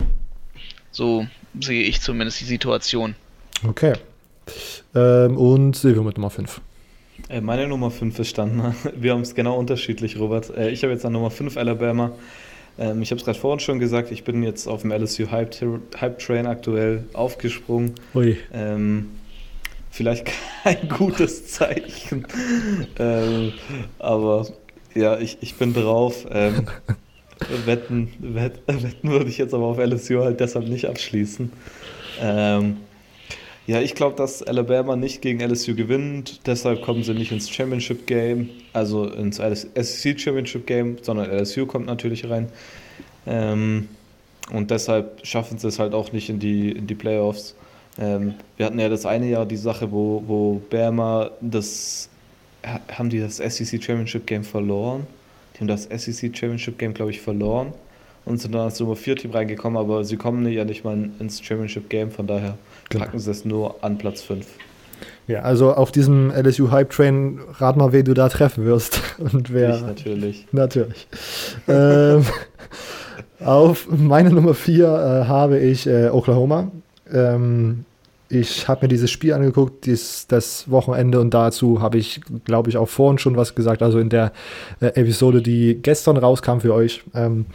[0.91, 1.27] so
[1.59, 3.17] sehe ich zumindest die Situation.
[3.67, 3.95] Okay.
[4.95, 6.61] Ähm, und Silvio mit Nummer 5.
[7.29, 8.75] Äh, meine Nummer 5 ist Standner.
[8.95, 10.51] Wir haben es genau unterschiedlich, Robert.
[10.57, 12.13] Ich habe jetzt an Nummer 5 Alabama.
[12.79, 15.55] Ähm, ich habe es gerade vorhin schon gesagt, ich bin jetzt auf dem LSU Hype,
[16.01, 17.95] Hype Train aktuell aufgesprungen.
[18.15, 18.37] Ui.
[18.53, 19.11] Ähm,
[19.91, 20.29] vielleicht
[20.63, 22.27] kein gutes Zeichen.
[22.99, 23.53] ähm,
[23.99, 24.47] aber
[24.95, 26.27] ja, ich, ich bin drauf.
[26.31, 26.67] Ähm,
[27.67, 31.51] wetten, wett, wetten würde ich jetzt aber auf LSU halt deshalb nicht abschließen.
[32.21, 32.79] Ähm,
[33.71, 38.05] ja, ich glaube, dass Alabama nicht gegen LSU gewinnt, deshalb kommen sie nicht ins Championship
[38.05, 42.49] Game, also ins SEC Championship Game, sondern LSU kommt natürlich rein.
[43.29, 43.87] Ähm,
[44.53, 47.55] und deshalb schaffen sie es halt auch nicht in die, in die Playoffs.
[47.97, 52.09] Ähm, wir hatten ja das eine Jahr die Sache, wo, wo Bama das.
[52.93, 55.07] Haben die das SEC Championship Game verloren?
[55.55, 57.73] Die haben das SEC Championship Game, glaube ich, verloren
[58.25, 61.41] und sind dann als Nummer 4 Team reingekommen, aber sie kommen ja nicht mal ins
[61.41, 62.59] Championship Game, von daher
[62.91, 63.07] genau.
[63.07, 64.47] packen sie es nur an Platz 5.
[65.27, 69.53] Ja, also auf diesem LSU Hype Train rat mal, wen du da treffen wirst und
[69.53, 69.77] wer.
[69.77, 70.47] Ich natürlich.
[70.53, 71.07] Natürlich.
[71.69, 72.25] ähm,
[73.41, 74.89] auf meine Nummer 4 äh,
[75.29, 76.71] habe ich äh, Oklahoma.
[77.13, 77.85] Ähm,
[78.29, 82.77] ich habe mir dieses Spiel angeguckt, dies, das Wochenende, und dazu habe ich, glaube ich,
[82.77, 83.83] auch vorhin schon was gesagt.
[83.83, 84.33] Also in der
[84.81, 87.03] äh, Episode, die gestern rauskam für euch.
[87.15, 87.47] Ähm,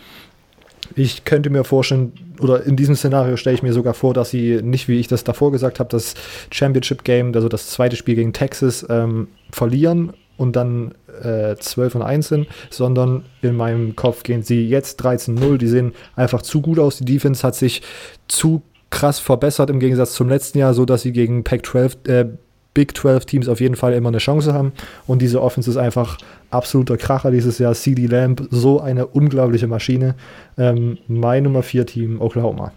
[0.95, 4.61] ich könnte mir vorstellen, oder in diesem Szenario stelle ich mir sogar vor, dass sie
[4.61, 6.15] nicht, wie ich das davor gesagt habe, das
[6.51, 12.01] Championship Game, also das zweite Spiel gegen Texas, ähm, verlieren und dann äh, 12 und
[12.01, 15.57] 1 sind, sondern in meinem Kopf gehen sie jetzt 13-0.
[15.57, 16.97] Die sehen einfach zu gut aus.
[16.97, 17.81] Die Defense hat sich
[18.27, 22.25] zu krass verbessert im Gegensatz zum letzten Jahr, so dass sie gegen Pac-12, äh,
[22.75, 24.73] Big 12 Teams auf jeden Fall immer eine Chance haben.
[25.07, 26.19] Und diese Offense ist einfach
[26.51, 27.73] absoluter Kracher dieses Jahr.
[27.73, 30.13] CD Lamb, so eine unglaubliche Maschine.
[30.59, 32.71] Ähm, mein Nummer 4 Team Oklahoma.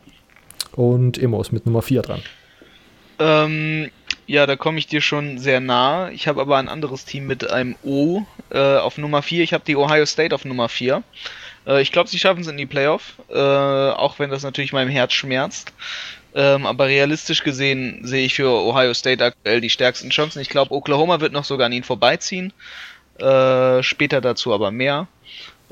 [0.73, 2.23] Und Immos mit Nummer 4 dran.
[3.19, 3.91] Ähm,
[4.27, 6.11] ja, da komme ich dir schon sehr nah.
[6.11, 9.43] Ich habe aber ein anderes Team mit einem O äh, auf Nummer 4.
[9.43, 11.03] Ich habe die Ohio State auf Nummer 4.
[11.67, 14.91] Äh, ich glaube, sie schaffen es in die Playoff, äh, auch wenn das natürlich meinem
[14.91, 15.73] Herz schmerzt.
[16.35, 20.41] Ähm, aber realistisch gesehen sehe ich für Ohio State aktuell die stärksten Chancen.
[20.41, 22.53] Ich glaube, Oklahoma wird noch sogar an ihnen vorbeiziehen.
[23.19, 25.09] Äh, später dazu aber mehr.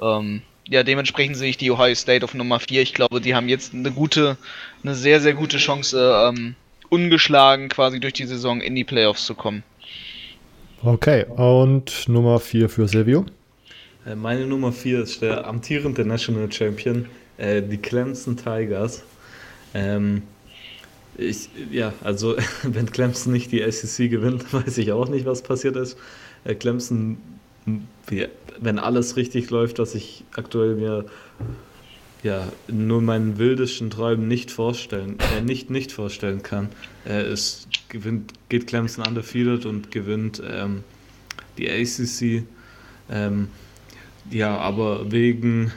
[0.01, 2.83] Ähm, ja, dementsprechend sehe ich die Ohio State auf Nummer 4.
[2.83, 4.37] Ich glaube, die haben jetzt eine gute,
[4.83, 6.57] eine sehr, sehr gute Chance, ähm,
[6.89, 9.63] ungeschlagen quasi durch die Saison in die Playoffs zu kommen.
[10.83, 13.27] Okay, und Nummer 4 für Silvio?
[14.07, 17.07] Äh, meine Nummer 4 ist der amtierende National Champion,
[17.39, 19.05] äh, die Clemson Tigers.
[19.75, 20.23] Ähm,
[21.19, 25.77] ich, ja, also wenn Clemson nicht die SEC gewinnt, weiß ich auch nicht, was passiert
[25.77, 25.97] ist.
[26.45, 27.19] Äh, Clemson,
[28.61, 31.07] wenn alles richtig läuft, was ich aktuell mir
[32.23, 36.69] ja, nur meinen wildesten Träumen nicht vorstellen, äh, nicht, nicht vorstellen kann.
[37.05, 40.83] Äh, es gewinnt, geht Clemson undefeated und gewinnt ähm,
[41.59, 42.45] die ACC.
[43.11, 43.49] Ähm,
[44.31, 45.73] ja, aber wegen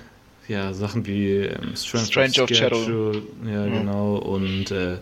[0.48, 3.14] ja, Sachen wie ähm, Strength Strange of Shadow.
[3.46, 3.72] Ja, mhm.
[3.72, 4.16] genau.
[4.16, 4.98] Und äh,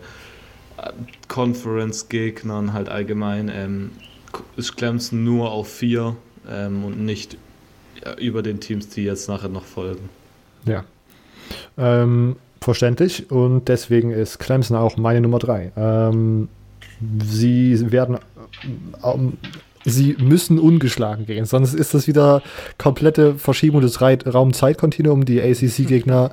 [1.28, 3.90] Conference-Gegnern halt allgemein ähm,
[4.56, 6.16] ist Clemson nur auf vier
[6.48, 7.36] ähm, und nicht
[8.20, 10.08] über den Teams, die jetzt nachher noch folgen.
[10.64, 10.84] Ja.
[11.76, 15.72] Ähm, verständlich und deswegen ist Clemson auch meine Nummer drei.
[15.76, 16.48] Ähm,
[17.24, 18.18] sie werden
[19.04, 19.38] ähm,
[19.84, 22.42] sie müssen ungeschlagen gehen, sonst ist das wieder
[22.76, 25.24] komplette Verschiebung des Raum-Zeit-Kontinuums.
[25.24, 26.30] Die ACC-Gegner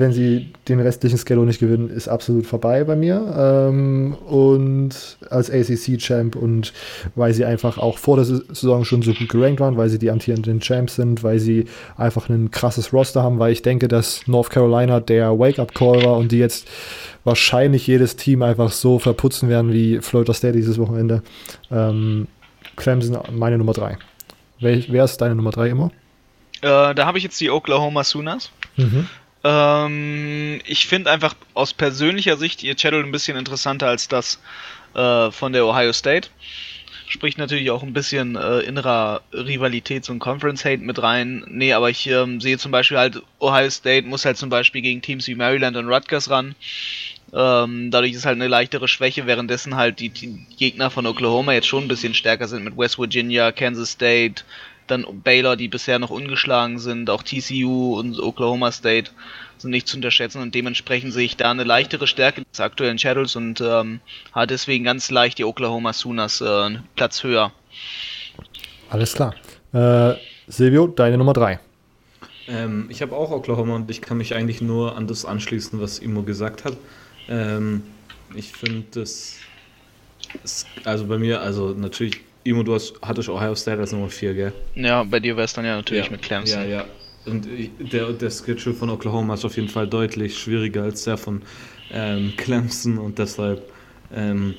[0.00, 3.34] wenn sie den restlichen Schedule nicht gewinnen, ist absolut vorbei bei mir.
[3.36, 6.72] Ähm, und als ACC-Champ und
[7.14, 10.10] weil sie einfach auch vor der Saison schon so gut gerankt waren, weil sie die
[10.10, 14.50] amtierenden Champs sind, weil sie einfach ein krasses Roster haben, weil ich denke, dass North
[14.50, 16.66] Carolina der Wake-up-Call war und die jetzt
[17.24, 21.22] wahrscheinlich jedes Team einfach so verputzen werden wie Florida State dieses Wochenende.
[21.70, 22.26] Ähm,
[22.76, 23.98] Clemson meine Nummer 3.
[24.60, 25.90] Wer, wer, ist deine Nummer 3 immer?
[26.62, 28.50] Äh, da habe ich jetzt die Oklahoma Sooners.
[28.76, 29.06] Mhm.
[29.42, 34.40] Ähm, ich finde einfach aus persönlicher Sicht ihr Channel ein bisschen interessanter als das
[34.94, 36.28] äh, von der Ohio State.
[37.06, 41.44] Spricht natürlich auch ein bisschen äh, innerer Rivalitäts- und Conference-Hate mit rein.
[41.48, 45.02] Nee, aber ich ähm, sehe zum Beispiel halt, Ohio State muss halt zum Beispiel gegen
[45.02, 46.54] Teams wie Maryland und Rutgers ran.
[47.32, 51.68] Ähm, dadurch ist halt eine leichtere Schwäche, währenddessen halt die, die, Gegner von Oklahoma jetzt
[51.68, 54.42] schon ein bisschen stärker sind mit West Virginia, Kansas State,
[54.90, 59.10] dann Baylor, die bisher noch ungeschlagen sind, auch TCU und Oklahoma State
[59.58, 63.36] sind nicht zu unterschätzen und dementsprechend sehe ich da eine leichtere Stärke des aktuellen Shadows
[63.36, 64.00] und ähm,
[64.32, 67.52] hat deswegen ganz leicht die Oklahoma Sooners äh, Platz höher.
[68.88, 69.34] Alles klar.
[69.72, 70.14] Äh,
[70.48, 71.60] Silvio, deine Nummer 3.
[72.48, 75.98] Ähm, ich habe auch Oklahoma und ich kann mich eigentlich nur an das anschließen, was
[76.00, 76.76] Imo gesagt hat.
[77.28, 77.82] Ähm,
[78.34, 79.36] ich finde das,
[80.84, 84.52] also bei mir, also natürlich Imo, du hast, hattest Ohio State als Nummer 4, gell?
[84.74, 86.62] Ja, bei dir wäre es dann ja natürlich ja, mit Clemson.
[86.62, 86.84] Ja, ja.
[87.26, 87.46] Und
[87.78, 91.42] der, der Schedule von Oklahoma ist auf jeden Fall deutlich schwieriger als der von
[91.92, 93.70] ähm, Clemson und deshalb
[94.14, 94.54] ähm,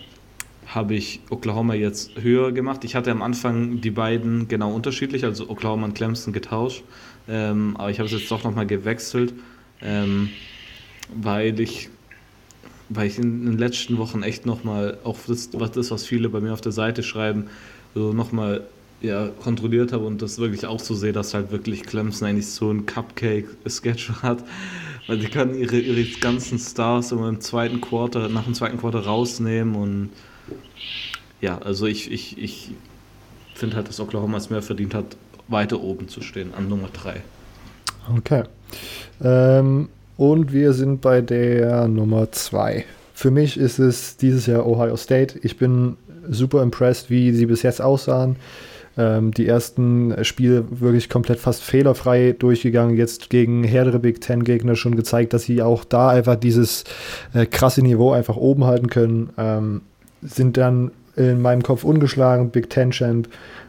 [0.67, 2.83] habe ich Oklahoma jetzt höher gemacht.
[2.83, 6.83] Ich hatte am Anfang die beiden genau unterschiedlich, also Oklahoma und Clemson getauscht,
[7.27, 9.33] ähm, aber ich habe es jetzt doch nochmal gewechselt,
[9.81, 10.29] ähm,
[11.13, 11.89] weil ich
[12.93, 16.39] weil ich in den letzten Wochen echt nochmal, auch das, was das, was viele bei
[16.39, 17.47] mir auf der Seite schreiben,
[17.95, 18.63] so nochmal
[19.01, 22.69] ja, kontrolliert habe und das wirklich auch so sehe, dass halt wirklich Clemson eigentlich so
[22.69, 24.43] ein Cupcake-Sketch hat.
[25.07, 28.99] Weil die können ihre, ihre ganzen Stars immer im zweiten Quarter, nach dem zweiten Quarter
[29.05, 30.09] rausnehmen und
[31.39, 32.71] ja, also ich, ich, ich
[33.55, 37.21] finde halt, dass Oklahoma es mehr verdient hat, weiter oben zu stehen, an Nummer 3.
[38.15, 38.43] Okay.
[39.23, 39.89] Ähm,
[40.21, 42.85] und wir sind bei der Nummer 2.
[43.11, 45.39] Für mich ist es dieses Jahr Ohio State.
[45.41, 45.97] Ich bin
[46.29, 48.35] super impressed, wie sie bis jetzt aussahen.
[48.99, 52.97] Ähm, die ersten Spiele wirklich komplett fast fehlerfrei durchgegangen.
[52.97, 56.83] Jetzt gegen härtere Big Ten Gegner schon gezeigt, dass sie auch da einfach dieses
[57.33, 59.31] äh, krasse Niveau einfach oben halten können.
[59.39, 59.81] Ähm,
[60.21, 60.91] sind dann
[61.29, 63.27] in meinem Kopf ungeschlagen, Big Ten Champ,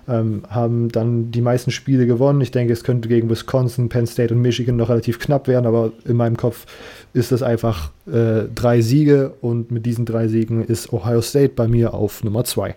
[0.09, 2.41] ähm, haben dann die meisten Spiele gewonnen.
[2.41, 5.93] Ich denke, es könnte gegen Wisconsin, Penn State und Michigan noch relativ knapp werden, aber
[6.05, 6.67] in meinem Kopf
[7.12, 11.69] ist das einfach äh, drei Siege und mit diesen drei Siegen ist Ohio State bei
[11.69, 12.77] mir auf Nummer zwei.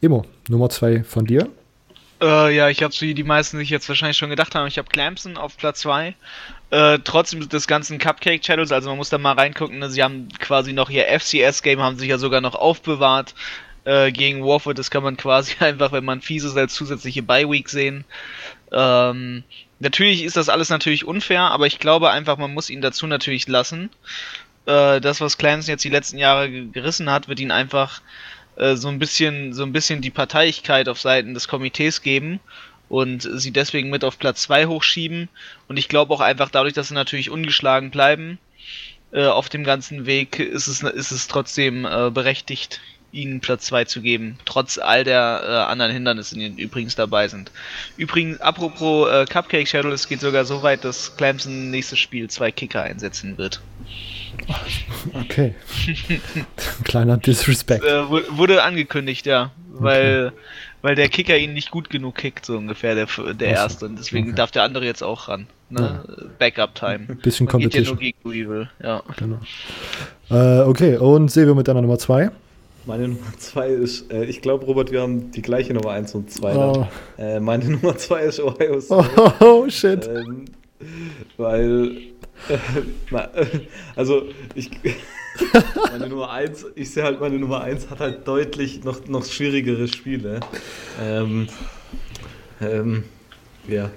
[0.00, 1.48] Emo, Nummer zwei von dir?
[2.20, 4.88] Äh, ja, ich habe wie die meisten sich jetzt wahrscheinlich schon gedacht haben, ich habe
[4.88, 6.14] Clemson auf Platz 2.
[6.70, 9.88] Äh, trotzdem des ganzen Cupcake Channels, also man muss da mal reingucken, ne?
[9.88, 13.34] sie haben quasi noch ihr FCS-Game, haben sich ja sogar noch aufbewahrt
[13.84, 14.78] äh, gegen Warford.
[14.78, 18.04] Das kann man quasi einfach, wenn man fies ist, als zusätzliche Bye-Week sehen.
[18.72, 19.44] Ähm,
[19.78, 23.48] natürlich ist das alles natürlich unfair, aber ich glaube einfach, man muss ihn dazu natürlich
[23.48, 23.90] lassen.
[24.66, 28.02] Äh, das, was Clemson jetzt die letzten Jahre gerissen hat, wird ihn einfach
[28.58, 32.40] äh, so ein bisschen, so ein bisschen die Parteiigkeit auf Seiten des Komitees geben
[32.88, 35.28] und sie deswegen mit auf Platz 2 hochschieben.
[35.68, 38.38] Und ich glaube auch einfach dadurch, dass sie natürlich ungeschlagen bleiben,
[39.12, 42.80] äh, auf dem ganzen Weg ist es, ist es trotzdem äh, berechtigt,
[43.12, 47.50] ihnen Platz 2 zu geben, trotz all der äh, anderen Hindernisse, die übrigens dabei sind.
[47.96, 52.50] Übrigens, apropos äh, Cupcake Shuttle, es geht sogar so weit, dass Clemson nächstes Spiel zwei
[52.50, 53.60] Kicker einsetzen wird.
[55.14, 55.54] Okay.
[56.84, 57.84] Kleiner Disrespect.
[57.84, 59.50] Äh, wurde angekündigt, ja.
[59.70, 60.36] Weil, okay.
[60.82, 63.86] weil der Kicker ihn nicht gut genug kickt, so ungefähr, der, der erste.
[63.86, 64.36] Und deswegen okay.
[64.36, 65.46] darf der andere jetzt auch ran.
[65.70, 66.02] Ne?
[66.06, 66.24] Ja.
[66.38, 67.06] Backup-Time.
[67.08, 67.98] Ein bisschen Man Competition.
[67.98, 69.02] Geht ja nur gegen Evil, ja.
[69.16, 69.38] Genau.
[70.30, 72.30] Äh, okay, und sehen wir mit deiner Nummer 2.
[72.88, 76.30] Meine Nummer 2 ist, äh, ich glaube, Robert, wir haben die gleiche Nummer 1 und
[76.30, 76.56] 2.
[76.56, 76.88] Oh.
[77.18, 79.34] Äh, meine Nummer 2 ist Ohio State.
[79.40, 80.08] Oh, shit.
[80.08, 80.46] Ähm,
[81.36, 81.98] weil,
[83.94, 84.22] also,
[84.54, 84.70] ich.
[85.92, 89.86] meine Nummer 1, ich sehe halt, meine Nummer 1 hat halt deutlich noch, noch schwierigere
[89.86, 90.40] Spiele.
[90.98, 91.46] Ähm,
[92.62, 93.04] ähm,
[93.68, 93.88] ja, äh,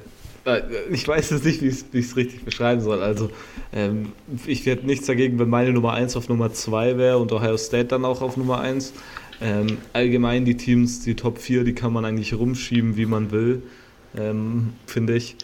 [0.91, 3.01] ich weiß jetzt nicht, wie ich es richtig beschreiben soll.
[3.03, 3.29] Also,
[3.73, 4.13] ähm,
[4.47, 7.85] ich hätte nichts dagegen, wenn meine Nummer 1 auf Nummer 2 wäre und Ohio State
[7.85, 8.93] dann auch auf Nummer 1.
[9.41, 13.63] Ähm, allgemein die Teams, die Top 4, die kann man eigentlich rumschieben, wie man will,
[14.15, 15.35] ähm, finde ich.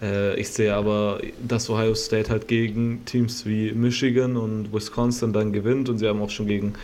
[0.00, 5.52] Äh, ich sehe aber, dass Ohio State halt gegen Teams wie Michigan und Wisconsin dann
[5.52, 6.74] gewinnt und sie haben auch schon gegen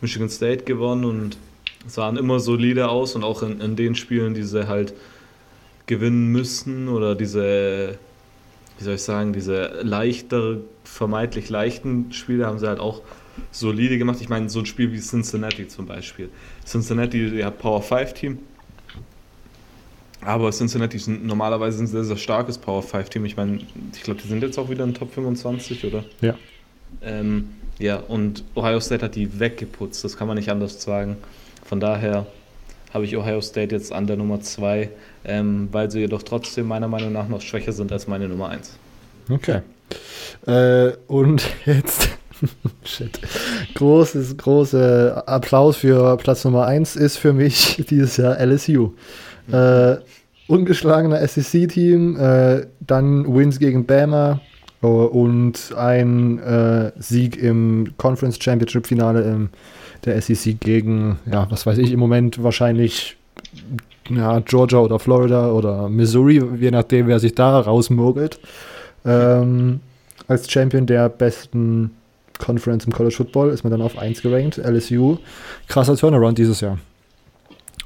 [0.00, 1.38] Michigan State gewonnen und
[1.86, 4.92] sahen immer solide aus und auch in, in den Spielen, die sie halt
[5.88, 7.98] gewinnen müssen oder diese,
[8.78, 13.02] wie soll ich sagen, diese leichter, vermeintlich leichten Spiele haben sie halt auch
[13.50, 14.18] solide gemacht.
[14.20, 16.28] Ich meine, so ein Spiel wie Cincinnati zum Beispiel.
[16.64, 18.38] Cincinnati, ja, Power 5 Team.
[20.20, 23.24] Aber Cincinnati ist normalerweise ein sehr, sehr starkes Power 5 Team.
[23.24, 23.60] Ich meine,
[23.94, 26.04] ich glaube, die sind jetzt auch wieder in Top 25, oder?
[26.20, 26.34] Ja.
[27.02, 31.16] Ähm, ja, und Ohio State hat die weggeputzt, das kann man nicht anders sagen.
[31.64, 32.26] Von daher
[32.92, 34.88] habe ich Ohio State jetzt an der Nummer 2,
[35.24, 38.76] ähm, weil sie jedoch trotzdem meiner Meinung nach noch schwächer sind als meine Nummer 1.
[39.30, 39.60] Okay.
[40.46, 42.08] Äh, und jetzt,
[42.84, 43.20] shit,
[43.74, 48.92] großes, großer Applaus für Platz Nummer 1 ist für mich dieses Jahr LSU.
[49.50, 49.96] Äh,
[50.46, 54.40] ungeschlagener SEC-Team, äh, dann Wins gegen Bama
[54.82, 59.50] uh, und ein äh, Sieg im Conference Championship Finale im
[60.04, 63.16] der SEC gegen, ja, was weiß ich, im Moment wahrscheinlich
[64.08, 68.38] ja, Georgia oder Florida oder Missouri, je nachdem, wer sich da rausmogelt.
[69.04, 69.80] Ähm,
[70.26, 71.90] als Champion der besten
[72.38, 74.58] Conference im College Football ist man dann auf 1 gerankt.
[74.58, 75.18] LSU,
[75.66, 76.78] krasser Turnaround dieses Jahr.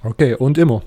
[0.03, 0.83] Okay, und immer.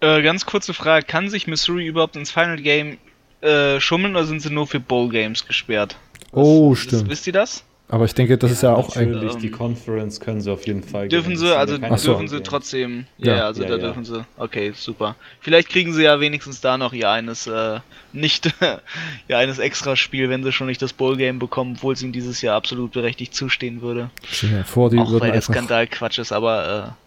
[0.00, 2.98] Äh, ganz kurze Frage: Kann sich Missouri überhaupt ins Final Game
[3.40, 5.96] äh, schummeln oder sind sie nur für Bowl Games gesperrt?
[6.32, 7.10] Oh, Was, oh, stimmt.
[7.10, 7.64] Wisst ihr das?
[7.88, 9.36] Aber ich denke, das ja, ist ja auch eigentlich.
[9.36, 11.08] Die Conference können sie auf jeden Fall.
[11.08, 12.36] Dürfen sie, also dürfen so.
[12.36, 13.06] sie trotzdem.
[13.16, 13.80] Ja, ja also ja, da ja.
[13.80, 14.24] dürfen sie.
[14.36, 15.14] Okay, super.
[15.40, 17.78] Vielleicht kriegen sie ja wenigstens da noch ihr eines äh,
[18.12, 18.52] nicht
[19.28, 22.56] ihr eines Extra-Spiel, wenn sie schon nicht das Bowl-Game bekommen, obwohl es ihnen dieses Jahr
[22.56, 24.10] absolut berechtigt zustehen würde.
[24.42, 27.05] Ja, vor die auch weil der Skandal Quatsch ist, aber äh,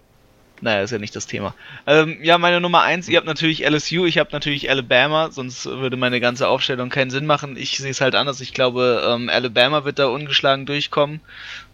[0.62, 1.56] naja, ist ja nicht das Thema.
[1.88, 5.98] Ähm, ja, meine Nummer 1, ihr habt natürlich LSU, ich habe natürlich Alabama, sonst würde
[5.98, 7.58] meine ganze Aufstellung keinen Sinn machen.
[7.58, 8.42] Ich sehe es halt anders.
[8.42, 11.22] Ich glaube, ähm, Alabama wird da ungeschlagen durchkommen.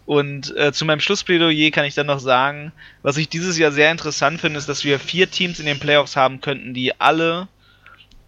[0.06, 2.72] Und äh, zu meinem Schlussplädoyer kann ich dann noch sagen,
[3.02, 6.14] was ich dieses Jahr sehr interessant finde, ist, dass wir vier Teams in den Playoffs
[6.14, 7.48] haben könnten, die alle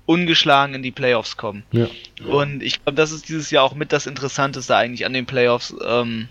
[0.04, 1.62] ungeschlagen in die Playoffs kommen.
[1.70, 1.86] Ja.
[2.26, 5.74] Und ich glaube, das ist dieses Jahr auch mit das Interessanteste eigentlich an den Playoffs.
[5.86, 6.28] Ähm,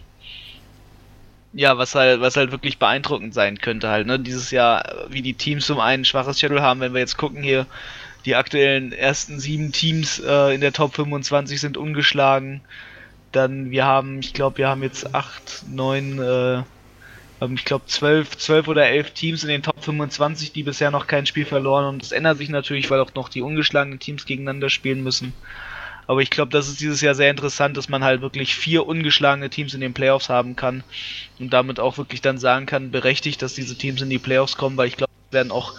[1.54, 4.20] ja, was halt, was halt wirklich beeindruckend sein könnte halt, ne?
[4.20, 7.44] Dieses Jahr, wie die Teams zum einen ein schwaches Schedule haben, wenn wir jetzt gucken
[7.44, 7.66] hier,
[8.26, 12.62] die aktuellen ersten sieben Teams äh, in der Top 25 sind ungeschlagen.
[13.32, 16.64] Dann, wir haben, ich glaube, wir haben jetzt acht, neun, äh,
[17.54, 21.26] ich glaube, zwölf, zwölf oder elf Teams in den Top 25, die bisher noch kein
[21.26, 25.04] Spiel verloren und das ändert sich natürlich, weil auch noch die ungeschlagenen Teams gegeneinander spielen
[25.04, 25.34] müssen.
[26.08, 29.50] Aber ich glaube, das ist dieses Jahr sehr interessant, dass man halt wirklich vier ungeschlagene
[29.50, 30.84] Teams in den Playoffs haben kann
[31.38, 34.78] und damit auch wirklich dann sagen kann, berechtigt, dass diese Teams in die Playoffs kommen,
[34.78, 35.74] weil ich glaube, werden auch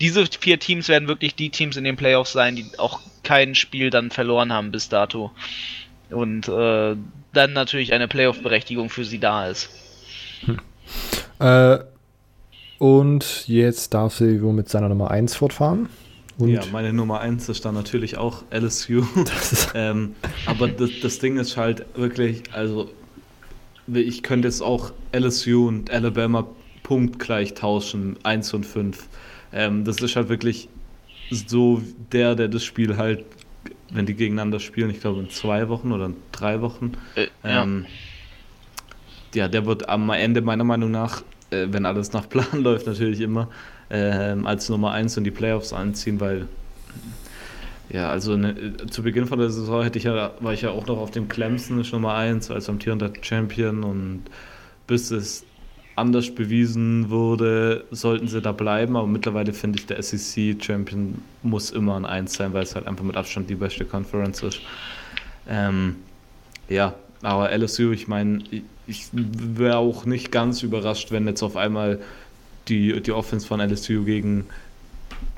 [0.00, 3.90] diese vier Teams werden wirklich die Teams in den Playoffs sein, die auch kein Spiel
[3.90, 5.30] dann verloren haben bis dato.
[6.10, 6.96] Und äh,
[7.32, 9.68] dann natürlich eine Playoff-Berechtigung für sie da ist.
[10.44, 10.60] Hm.
[11.38, 11.78] Äh,
[12.78, 15.88] und jetzt darf sie mit seiner Nummer 1 fortfahren.
[16.38, 19.04] Und ja, meine Nummer 1 ist dann natürlich auch LSU.
[19.74, 20.14] ähm,
[20.44, 22.90] aber das, das Ding ist halt wirklich, also
[23.92, 26.46] ich könnte jetzt auch LSU und Alabama
[26.82, 29.08] punktgleich tauschen, 1 und 5.
[29.52, 30.68] Ähm, das ist halt wirklich
[31.30, 31.82] so
[32.12, 33.24] der, der das Spiel halt,
[33.90, 37.86] wenn die gegeneinander spielen, ich glaube in zwei Wochen oder in drei Wochen, äh, ähm,
[39.34, 39.42] ja.
[39.42, 39.48] ja.
[39.48, 43.48] der wird am Ende meiner Meinung nach, äh, wenn alles nach Plan läuft, natürlich immer,
[43.88, 46.48] als Nummer 1 in die Playoffs anziehen, weil
[47.88, 50.86] ja, also ne, zu Beginn von der Saison hätte ich ja, war ich ja auch
[50.86, 54.24] noch auf dem Clemson Nummer 1 als amtierender Champion und
[54.86, 55.44] bis es
[55.94, 58.96] anders bewiesen wurde, sollten sie da bleiben.
[58.96, 63.04] Aber mittlerweile finde ich, der SEC-Champion muss immer ein Eins sein, weil es halt einfach
[63.04, 64.60] mit Abstand die beste Conference ist.
[65.48, 65.96] Ähm,
[66.68, 68.42] ja, aber LSU, ich meine,
[68.86, 72.00] ich wäre auch nicht ganz überrascht, wenn jetzt auf einmal
[72.68, 74.46] die, die Offense von LSU gegen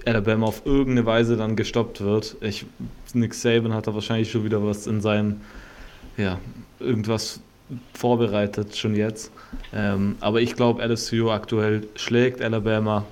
[0.04, 2.36] Alabama auf irgendeine Weise dann gestoppt wird.
[2.40, 2.64] Ich,
[3.12, 5.40] Nick Saban hat da wahrscheinlich schon wieder was in seinem,
[6.16, 6.38] ja,
[6.80, 7.40] irgendwas
[7.92, 9.30] vorbereitet, schon jetzt.
[9.74, 13.04] Ähm, aber ich glaube, LSU aktuell schlägt Alabama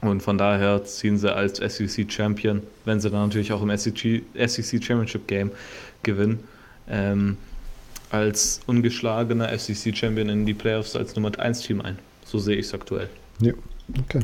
[0.00, 4.22] und von daher ziehen sie als SEC Champion, wenn sie dann natürlich auch im SEC,
[4.46, 5.50] SEC Championship Game
[6.02, 6.40] gewinnen,
[6.88, 7.36] ähm,
[8.10, 11.98] als ungeschlagener SEC Champion in die Playoffs als Nummer 1 Team ein.
[12.24, 13.08] So sehe ich es aktuell.
[13.40, 13.52] Ja,
[14.04, 14.20] okay.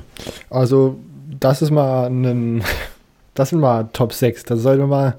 [0.48, 0.98] Also,
[1.38, 2.62] das ist mal ein.
[3.32, 4.42] Das sind mal Top 6.
[4.42, 5.14] Das sollte mal.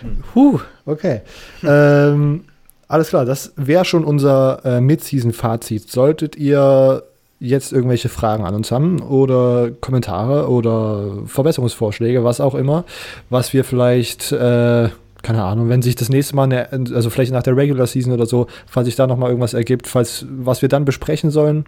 [0.00, 0.22] Hm.
[0.34, 1.22] Huh, okay.
[1.62, 2.44] ähm,
[2.86, 5.90] alles klar, das wäre schon unser äh, Mid-Season-Fazit.
[5.90, 7.02] Solltet ihr
[7.40, 12.84] jetzt irgendwelche Fragen an uns haben oder Kommentare oder Verbesserungsvorschläge, was auch immer,
[13.30, 14.88] was wir vielleicht, äh,
[15.22, 18.26] keine Ahnung, wenn sich das nächste Mal, ne, also vielleicht nach der Regular Season oder
[18.26, 21.66] so, falls sich da nochmal irgendwas ergibt, falls was wir dann besprechen sollen,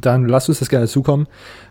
[0.00, 1.26] dann lasst uns das gerne zukommen.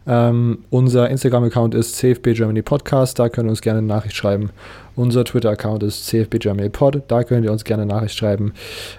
[0.07, 4.51] Ähm, unser Instagram-Account ist CFB Germany Podcast, da könnt ihr uns gerne eine Nachricht schreiben.
[4.95, 8.53] Unser Twitter-Account ist CFB Germany Pod, da könnt ihr uns gerne eine Nachricht schreiben.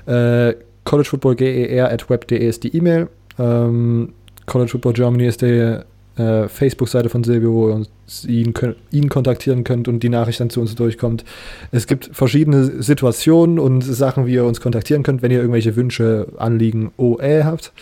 [0.07, 0.55] Äh,
[0.85, 3.09] collegefootballger at web.de ist die E-Mail.
[3.39, 4.13] Ähm,
[4.47, 5.85] College Football Germany ist der
[6.17, 7.87] äh, Facebook-Seite von Silvio, wo ihr
[8.27, 8.55] ihn,
[8.91, 11.25] ihn kontaktieren könnt und die Nachricht dann zu uns durchkommt.
[11.71, 16.27] Es gibt verschiedene Situationen und Sachen, wie ihr uns kontaktieren könnt, wenn ihr irgendwelche Wünsche,
[16.37, 17.73] Anliegen, OE habt.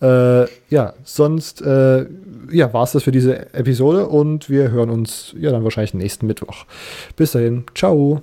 [0.00, 2.06] Äh, ja, sonst äh,
[2.50, 6.26] ja, war es das für diese Episode und wir hören uns ja dann wahrscheinlich nächsten
[6.26, 6.66] Mittwoch.
[7.16, 8.22] Bis dahin, ciao.